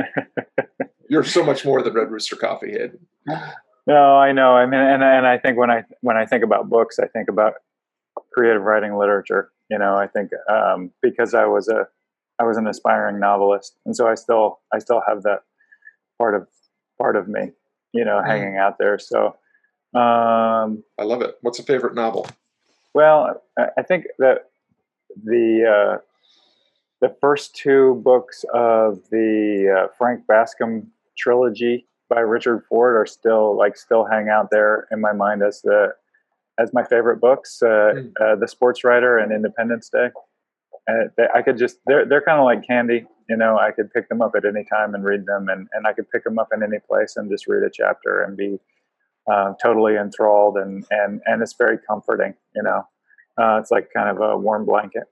you're 1.08 1.24
so 1.24 1.44
much 1.44 1.64
more 1.64 1.82
than 1.82 1.94
red 1.94 2.10
rooster 2.10 2.36
coffee 2.36 2.72
head 2.72 2.98
no, 3.86 4.16
I 4.16 4.32
know. 4.32 4.52
I 4.52 4.66
mean, 4.66 4.80
and 4.80 5.02
and 5.02 5.26
I 5.26 5.38
think 5.38 5.58
when 5.58 5.70
I 5.70 5.84
when 6.00 6.16
I 6.16 6.24
think 6.24 6.42
about 6.42 6.70
books, 6.70 6.98
I 6.98 7.06
think 7.06 7.28
about 7.28 7.54
creative 8.32 8.62
writing 8.62 8.96
literature. 8.96 9.50
You 9.70 9.78
know, 9.78 9.96
I 9.96 10.06
think 10.06 10.30
um, 10.48 10.90
because 11.02 11.34
I 11.34 11.44
was 11.44 11.68
a 11.68 11.86
I 12.38 12.44
was 12.44 12.56
an 12.56 12.66
aspiring 12.66 13.20
novelist, 13.20 13.76
and 13.84 13.94
so 13.94 14.08
I 14.08 14.14
still 14.14 14.60
I 14.72 14.78
still 14.78 15.02
have 15.06 15.22
that 15.24 15.40
part 16.18 16.34
of 16.34 16.48
part 16.98 17.16
of 17.16 17.28
me, 17.28 17.50
you 17.92 18.04
know, 18.04 18.22
mm. 18.22 18.26
hanging 18.26 18.56
out 18.56 18.78
there. 18.78 18.98
So 18.98 19.36
um, 19.94 20.82
I 20.98 21.02
love 21.02 21.20
it. 21.20 21.36
What's 21.42 21.58
a 21.58 21.62
favorite 21.62 21.94
novel? 21.94 22.26
Well, 22.94 23.42
I 23.58 23.82
think 23.82 24.06
that 24.18 24.50
the 25.22 25.98
uh, 25.98 25.98
the 27.04 27.14
first 27.20 27.54
two 27.54 28.00
books 28.02 28.46
of 28.54 28.98
the 29.10 29.84
uh, 29.84 29.88
Frank 29.98 30.24
Bascombe 30.26 30.86
trilogy 31.18 31.86
by 32.08 32.20
Richard 32.20 32.64
Ford 32.66 32.96
are 32.96 33.04
still 33.04 33.58
like 33.58 33.76
still 33.76 34.06
hang 34.06 34.30
out 34.30 34.48
there 34.50 34.88
in 34.90 35.02
my 35.02 35.12
mind 35.12 35.42
as 35.42 35.60
the 35.60 35.88
as 36.58 36.72
my 36.72 36.82
favorite 36.82 37.20
books, 37.20 37.60
uh, 37.62 37.66
mm. 37.66 38.12
uh, 38.22 38.36
The 38.36 38.46
Sportswriter 38.46 39.22
and 39.22 39.32
Independence 39.32 39.90
Day. 39.90 40.08
And 40.86 41.10
they, 41.18 41.26
I 41.34 41.42
could 41.42 41.58
just 41.58 41.76
they're 41.86 42.06
they're 42.06 42.22
kind 42.22 42.38
of 42.38 42.46
like 42.46 42.66
candy, 42.66 43.04
you 43.28 43.36
know. 43.36 43.58
I 43.58 43.70
could 43.70 43.92
pick 43.92 44.08
them 44.08 44.22
up 44.22 44.32
at 44.34 44.46
any 44.46 44.64
time 44.64 44.94
and 44.94 45.04
read 45.04 45.26
them, 45.26 45.50
and 45.50 45.68
and 45.74 45.86
I 45.86 45.92
could 45.92 46.10
pick 46.10 46.24
them 46.24 46.38
up 46.38 46.48
in 46.54 46.62
any 46.62 46.78
place 46.88 47.16
and 47.16 47.30
just 47.30 47.46
read 47.46 47.64
a 47.64 47.70
chapter 47.70 48.22
and 48.22 48.34
be 48.34 48.58
uh, 49.30 49.52
totally 49.62 49.96
enthralled, 49.96 50.56
and 50.56 50.86
and 50.90 51.20
and 51.26 51.42
it's 51.42 51.52
very 51.52 51.76
comforting, 51.86 52.32
you 52.56 52.62
know. 52.62 52.86
Uh, 53.36 53.58
it's 53.60 53.70
like 53.70 53.90
kind 53.94 54.08
of 54.08 54.22
a 54.22 54.38
warm 54.38 54.64
blanket. 54.64 55.04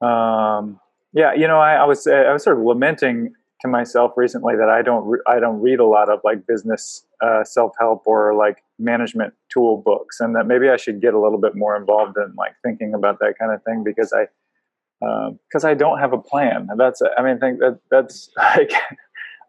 Um, 0.00 0.80
yeah, 1.12 1.32
you 1.34 1.46
know, 1.46 1.58
I, 1.58 1.74
I 1.74 1.84
was 1.84 2.06
I 2.06 2.32
was 2.32 2.44
sort 2.44 2.58
of 2.58 2.64
lamenting 2.64 3.32
to 3.62 3.68
myself 3.68 4.12
recently 4.16 4.54
that 4.56 4.68
I 4.68 4.82
don't 4.82 5.06
re- 5.06 5.22
I 5.26 5.40
don't 5.40 5.60
read 5.60 5.80
a 5.80 5.86
lot 5.86 6.10
of 6.10 6.20
like 6.24 6.46
business 6.46 7.06
uh, 7.22 7.42
self 7.44 7.72
help 7.78 8.02
or 8.06 8.34
like 8.34 8.62
management 8.78 9.32
tool 9.50 9.82
books, 9.84 10.20
and 10.20 10.36
that 10.36 10.46
maybe 10.46 10.68
I 10.68 10.76
should 10.76 11.00
get 11.00 11.14
a 11.14 11.20
little 11.20 11.38
bit 11.38 11.54
more 11.54 11.76
involved 11.76 12.16
in 12.16 12.34
like 12.36 12.52
thinking 12.62 12.92
about 12.94 13.18
that 13.20 13.38
kind 13.38 13.52
of 13.52 13.62
thing 13.64 13.82
because 13.84 14.12
I 14.12 14.26
because 15.00 15.64
um, 15.64 15.70
I 15.70 15.74
don't 15.74 15.98
have 15.98 16.12
a 16.12 16.18
plan. 16.18 16.68
That's 16.76 17.02
I 17.16 17.22
mean 17.22 17.38
think 17.38 17.60
that 17.60 17.78
that's 17.90 18.30
like 18.36 18.72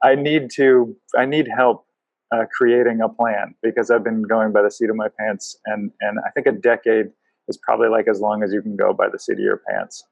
I 0.03 0.15
need 0.15 0.49
to 0.51 0.95
I 1.17 1.25
need 1.25 1.47
help 1.47 1.85
uh, 2.33 2.45
creating 2.51 3.01
a 3.01 3.09
plan 3.09 3.55
because 3.61 3.89
I've 3.91 4.03
been 4.03 4.23
going 4.23 4.51
by 4.51 4.61
the 4.61 4.71
seat 4.71 4.89
of 4.89 4.95
my 4.95 5.07
pants, 5.19 5.57
and 5.65 5.91
and 6.01 6.19
I 6.25 6.29
think 6.31 6.47
a 6.47 6.51
decade 6.51 7.07
is 7.47 7.57
probably 7.57 7.89
like 7.89 8.07
as 8.07 8.19
long 8.19 8.43
as 8.43 8.51
you 8.51 8.61
can 8.61 8.75
go 8.75 8.93
by 8.93 9.09
the 9.09 9.19
seat 9.19 9.33
of 9.33 9.39
your 9.39 9.61
pants. 9.69 10.03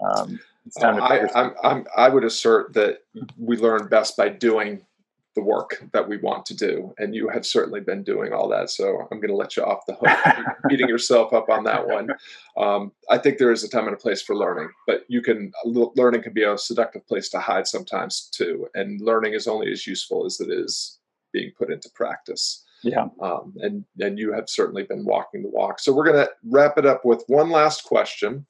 Um, 0.00 0.40
uh, 0.80 0.86
I, 0.86 1.28
I'm, 1.34 1.54
I'm, 1.62 1.86
I 1.96 2.08
would 2.08 2.24
assert 2.24 2.74
that 2.74 2.98
we 3.38 3.56
learn 3.56 3.88
best 3.88 4.16
by 4.16 4.28
doing 4.28 4.84
the 5.38 5.44
work 5.44 5.84
that 5.92 6.08
we 6.08 6.16
want 6.16 6.44
to 6.46 6.54
do, 6.54 6.92
and 6.98 7.14
you 7.14 7.28
have 7.28 7.46
certainly 7.46 7.78
been 7.80 8.02
doing 8.02 8.32
all 8.32 8.48
that. 8.48 8.70
So 8.70 9.06
I'm 9.10 9.20
going 9.20 9.30
to 9.30 9.36
let 9.36 9.56
you 9.56 9.62
off 9.62 9.86
the 9.86 9.94
hook, 9.94 10.46
beating 10.68 10.88
yourself 10.88 11.32
up 11.32 11.48
on 11.48 11.62
that 11.62 11.86
one. 11.86 12.10
Um, 12.56 12.90
I 13.08 13.18
think 13.18 13.38
there 13.38 13.52
is 13.52 13.62
a 13.62 13.68
time 13.68 13.86
and 13.86 13.94
a 13.94 13.98
place 13.98 14.20
for 14.20 14.34
learning, 14.34 14.70
but 14.86 15.04
you 15.06 15.22
can 15.22 15.52
learning 15.64 16.22
can 16.22 16.32
be 16.32 16.42
a 16.42 16.58
seductive 16.58 17.06
place 17.06 17.28
to 17.30 17.38
hide 17.38 17.68
sometimes 17.68 18.28
too, 18.32 18.66
and 18.74 19.00
learning 19.00 19.34
is 19.34 19.46
only 19.46 19.70
as 19.70 19.86
useful 19.86 20.26
as 20.26 20.40
it 20.40 20.50
is 20.50 20.98
being 21.32 21.52
put 21.56 21.70
into 21.70 21.88
practice. 21.94 22.64
Yeah. 22.82 23.06
Um, 23.20 23.54
and 23.56 23.84
and 23.98 24.18
you 24.18 24.32
have 24.32 24.48
certainly 24.48 24.84
been 24.84 25.04
walking 25.04 25.42
the 25.42 25.48
walk. 25.48 25.80
So 25.80 25.92
we're 25.92 26.04
going 26.04 26.24
to 26.24 26.30
wrap 26.48 26.78
it 26.78 26.86
up 26.86 27.04
with 27.04 27.24
one 27.26 27.50
last 27.50 27.84
question. 27.84 28.46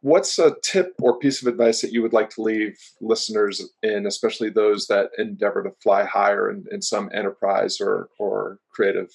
What's 0.00 0.38
a 0.38 0.56
tip 0.62 0.94
or 1.00 1.18
piece 1.18 1.40
of 1.40 1.48
advice 1.48 1.80
that 1.82 1.92
you 1.92 2.02
would 2.02 2.12
like 2.12 2.30
to 2.30 2.42
leave 2.42 2.78
listeners 3.00 3.70
in, 3.82 4.06
especially 4.06 4.50
those 4.50 4.86
that 4.88 5.10
endeavor 5.18 5.62
to 5.62 5.70
fly 5.82 6.04
higher 6.04 6.50
in, 6.50 6.64
in 6.70 6.82
some 6.82 7.10
enterprise 7.14 7.80
or 7.80 8.08
or 8.18 8.58
creative 8.70 9.10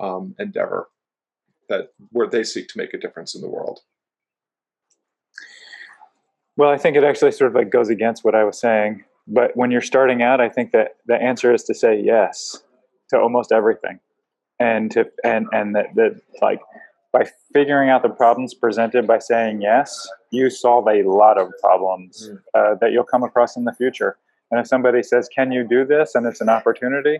um, 0.00 0.34
endeavor 0.38 0.88
that 1.68 1.88
where 2.10 2.28
they 2.28 2.42
seek 2.42 2.68
to 2.68 2.78
make 2.78 2.94
a 2.94 2.98
difference 2.98 3.34
in 3.34 3.42
the 3.42 3.48
world? 3.48 3.80
Well, 6.56 6.70
I 6.70 6.78
think 6.78 6.96
it 6.96 7.04
actually 7.04 7.32
sort 7.32 7.50
of 7.50 7.54
like 7.54 7.70
goes 7.70 7.90
against 7.90 8.24
what 8.24 8.34
I 8.34 8.44
was 8.44 8.58
saying. 8.58 9.04
But 9.26 9.56
when 9.56 9.70
you're 9.70 9.80
starting 9.80 10.22
out, 10.22 10.40
I 10.40 10.48
think 10.48 10.72
that 10.72 10.96
the 11.06 11.14
answer 11.14 11.54
is 11.54 11.62
to 11.64 11.74
say 11.74 12.00
yes 12.00 12.62
to 13.10 13.18
almost 13.18 13.52
everything, 13.52 14.00
and 14.58 14.90
to 14.92 15.10
and 15.24 15.46
and 15.52 15.74
that 15.76 15.94
that 15.94 16.20
like 16.40 16.60
by 17.12 17.24
figuring 17.52 17.90
out 17.90 18.02
the 18.02 18.08
problems 18.08 18.54
presented 18.54 19.06
by 19.06 19.18
saying 19.18 19.60
yes, 19.60 20.08
you 20.30 20.48
solve 20.48 20.86
a 20.86 21.02
lot 21.02 21.38
of 21.38 21.52
problems 21.60 22.30
mm. 22.30 22.38
uh, 22.54 22.76
that 22.80 22.92
you'll 22.92 23.04
come 23.04 23.22
across 23.22 23.56
in 23.56 23.64
the 23.64 23.72
future. 23.72 24.16
And 24.50 24.60
if 24.60 24.66
somebody 24.66 25.02
says, 25.02 25.28
"Can 25.28 25.52
you 25.52 25.66
do 25.66 25.84
this?" 25.84 26.14
and 26.14 26.26
it's 26.26 26.40
an 26.40 26.48
opportunity, 26.48 27.18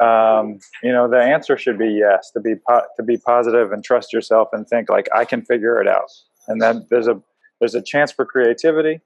um, 0.00 0.58
you 0.82 0.92
know, 0.92 1.08
the 1.08 1.20
answer 1.20 1.56
should 1.56 1.78
be 1.78 1.88
yes. 1.88 2.30
To 2.32 2.40
be 2.40 2.54
po- 2.68 2.86
to 2.96 3.02
be 3.02 3.16
positive 3.16 3.72
and 3.72 3.82
trust 3.82 4.12
yourself 4.12 4.48
and 4.52 4.66
think 4.68 4.88
like 4.88 5.08
I 5.14 5.24
can 5.24 5.42
figure 5.42 5.80
it 5.80 5.88
out. 5.88 6.10
And 6.48 6.60
then 6.60 6.86
there's 6.90 7.08
a 7.08 7.20
there's 7.60 7.74
a 7.74 7.82
chance 7.82 8.12
for 8.12 8.26
creativity, 8.26 9.00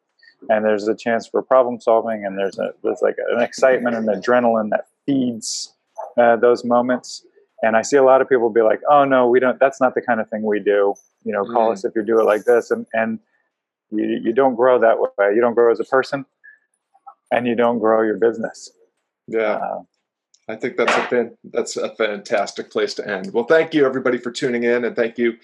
and 0.49 0.65
there's 0.65 0.89
a 0.89 0.95
chance 0.95 1.29
for 1.29 1.43
problem 1.43 1.81
solving, 1.81 2.25
and 2.25 2.37
there's 2.37 2.59
a 2.59 2.73
there's 2.83 3.01
like 3.03 3.17
an 3.31 3.41
excitement 3.41 3.97
and 3.97 4.09
adrenaline 4.09 4.71
that 4.71 4.87
feeds 5.07 5.75
uh, 6.19 6.37
those 6.37 6.65
moments. 6.65 7.25
And 7.63 7.77
I 7.77 7.83
see 7.83 7.97
a 7.97 8.03
lot 8.03 8.23
of 8.23 8.29
people 8.29 8.49
be 8.51 8.63
like, 8.63 8.81
"Oh 8.91 9.05
no, 9.05 9.29
we 9.29 9.39
don't. 9.39 9.59
That's 9.61 9.81
not 9.81 9.95
the 9.95 10.01
kind 10.01 10.21
of 10.21 10.29
thing 10.31 10.43
we 10.43 10.61
do." 10.61 10.95
You 11.25 11.33
know, 11.33 11.45
call 11.45 11.69
mm. 11.69 11.73
us 11.73 11.85
if 11.85 11.93
you 11.95 12.03
do 12.03 12.19
it 12.19 12.25
like 12.25 12.45
this, 12.45 12.71
and 12.71 12.87
and 12.95 13.19
you 13.91 14.21
you 14.23 14.33
don't 14.33 14.55
grow 14.55 14.79
that 14.79 14.99
way. 14.99 15.35
You 15.35 15.41
don't 15.41 15.55
grow 15.55 15.71
as 15.71 15.79
a 15.79 15.85
person, 15.85 16.25
and 17.31 17.47
you 17.47 17.55
don't 17.55 17.79
grow 17.79 18.03
your 18.03 18.17
business. 18.17 18.73
Yeah. 19.27 19.57
Uh, 19.57 19.83
I 20.51 20.57
think 20.57 20.77
that's 20.77 20.97
a 20.97 21.03
fan, 21.05 21.37
that's 21.45 21.77
a 21.77 21.95
fantastic 21.95 22.71
place 22.71 22.93
to 22.95 23.09
end. 23.09 23.33
Well, 23.33 23.45
thank 23.45 23.73
you 23.73 23.87
everybody 23.87 24.19
for 24.19 24.33
tuning 24.33 24.65
in, 24.65 24.85
and 24.85 24.97
thank 24.97 25.17
you, 25.17 25.37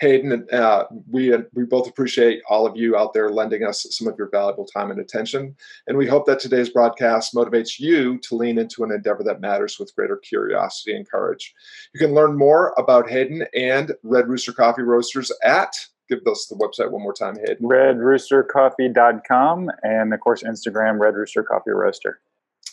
Hayden. 0.00 0.46
Uh, 0.50 0.84
we 1.10 1.36
we 1.52 1.64
both 1.64 1.86
appreciate 1.86 2.42
all 2.48 2.66
of 2.66 2.76
you 2.76 2.96
out 2.96 3.12
there 3.12 3.28
lending 3.28 3.62
us 3.62 3.86
some 3.90 4.08
of 4.08 4.14
your 4.16 4.30
valuable 4.30 4.64
time 4.64 4.90
and 4.90 5.00
attention, 5.00 5.54
and 5.86 5.98
we 5.98 6.06
hope 6.06 6.24
that 6.26 6.40
today's 6.40 6.70
broadcast 6.70 7.34
motivates 7.34 7.78
you 7.78 8.16
to 8.18 8.34
lean 8.34 8.58
into 8.58 8.84
an 8.84 8.90
endeavor 8.90 9.22
that 9.22 9.40
matters 9.40 9.78
with 9.78 9.94
greater 9.94 10.16
curiosity 10.16 10.96
and 10.96 11.08
courage. 11.08 11.54
You 11.92 12.00
can 12.00 12.14
learn 12.14 12.36
more 12.36 12.74
about 12.78 13.10
Hayden 13.10 13.46
and 13.54 13.92
Red 14.02 14.28
Rooster 14.28 14.52
Coffee 14.52 14.82
Roasters 14.82 15.30
at 15.42 15.76
give 16.08 16.20
us 16.26 16.46
the 16.46 16.56
website 16.56 16.90
one 16.90 17.02
more 17.02 17.12
time, 17.12 17.36
Hayden. 17.36 17.66
RedRoosterCoffee.com 17.66 19.70
and 19.82 20.14
of 20.14 20.20
course 20.20 20.42
Instagram 20.42 20.98
Red 20.98 21.14
Rooster 21.14 21.42
Coffee 21.42 21.70
Roaster. 21.70 22.20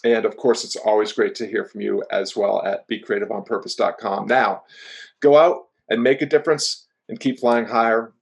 And 0.03 0.25
of 0.25 0.37
course, 0.37 0.63
it's 0.63 0.75
always 0.75 1.11
great 1.11 1.35
to 1.35 1.47
hear 1.47 1.63
from 1.65 1.81
you 1.81 2.03
as 2.11 2.35
well 2.35 2.63
at 2.65 2.87
becreativeonpurpose.com. 2.87 4.27
Now, 4.27 4.63
go 5.21 5.37
out 5.37 5.67
and 5.89 6.01
make 6.01 6.21
a 6.21 6.25
difference 6.25 6.87
and 7.07 7.19
keep 7.19 7.39
flying 7.39 7.65
higher. 7.65 8.13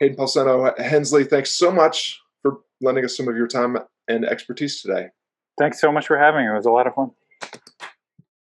Hayden 0.00 0.16
Polseno-Hensley, 0.16 1.24
thanks 1.24 1.52
so 1.52 1.70
much 1.70 2.20
for 2.42 2.58
lending 2.80 3.04
us 3.04 3.16
some 3.16 3.28
of 3.28 3.36
your 3.36 3.46
time 3.46 3.78
and 4.08 4.24
expertise 4.24 4.82
today. 4.82 5.08
Thanks 5.58 5.80
so 5.80 5.90
much 5.90 6.06
for 6.06 6.18
having 6.18 6.44
me. 6.44 6.50
It 6.52 6.54
was 6.54 6.66
a 6.66 6.70
lot 6.70 6.86
of 6.86 6.94
fun. 6.94 7.12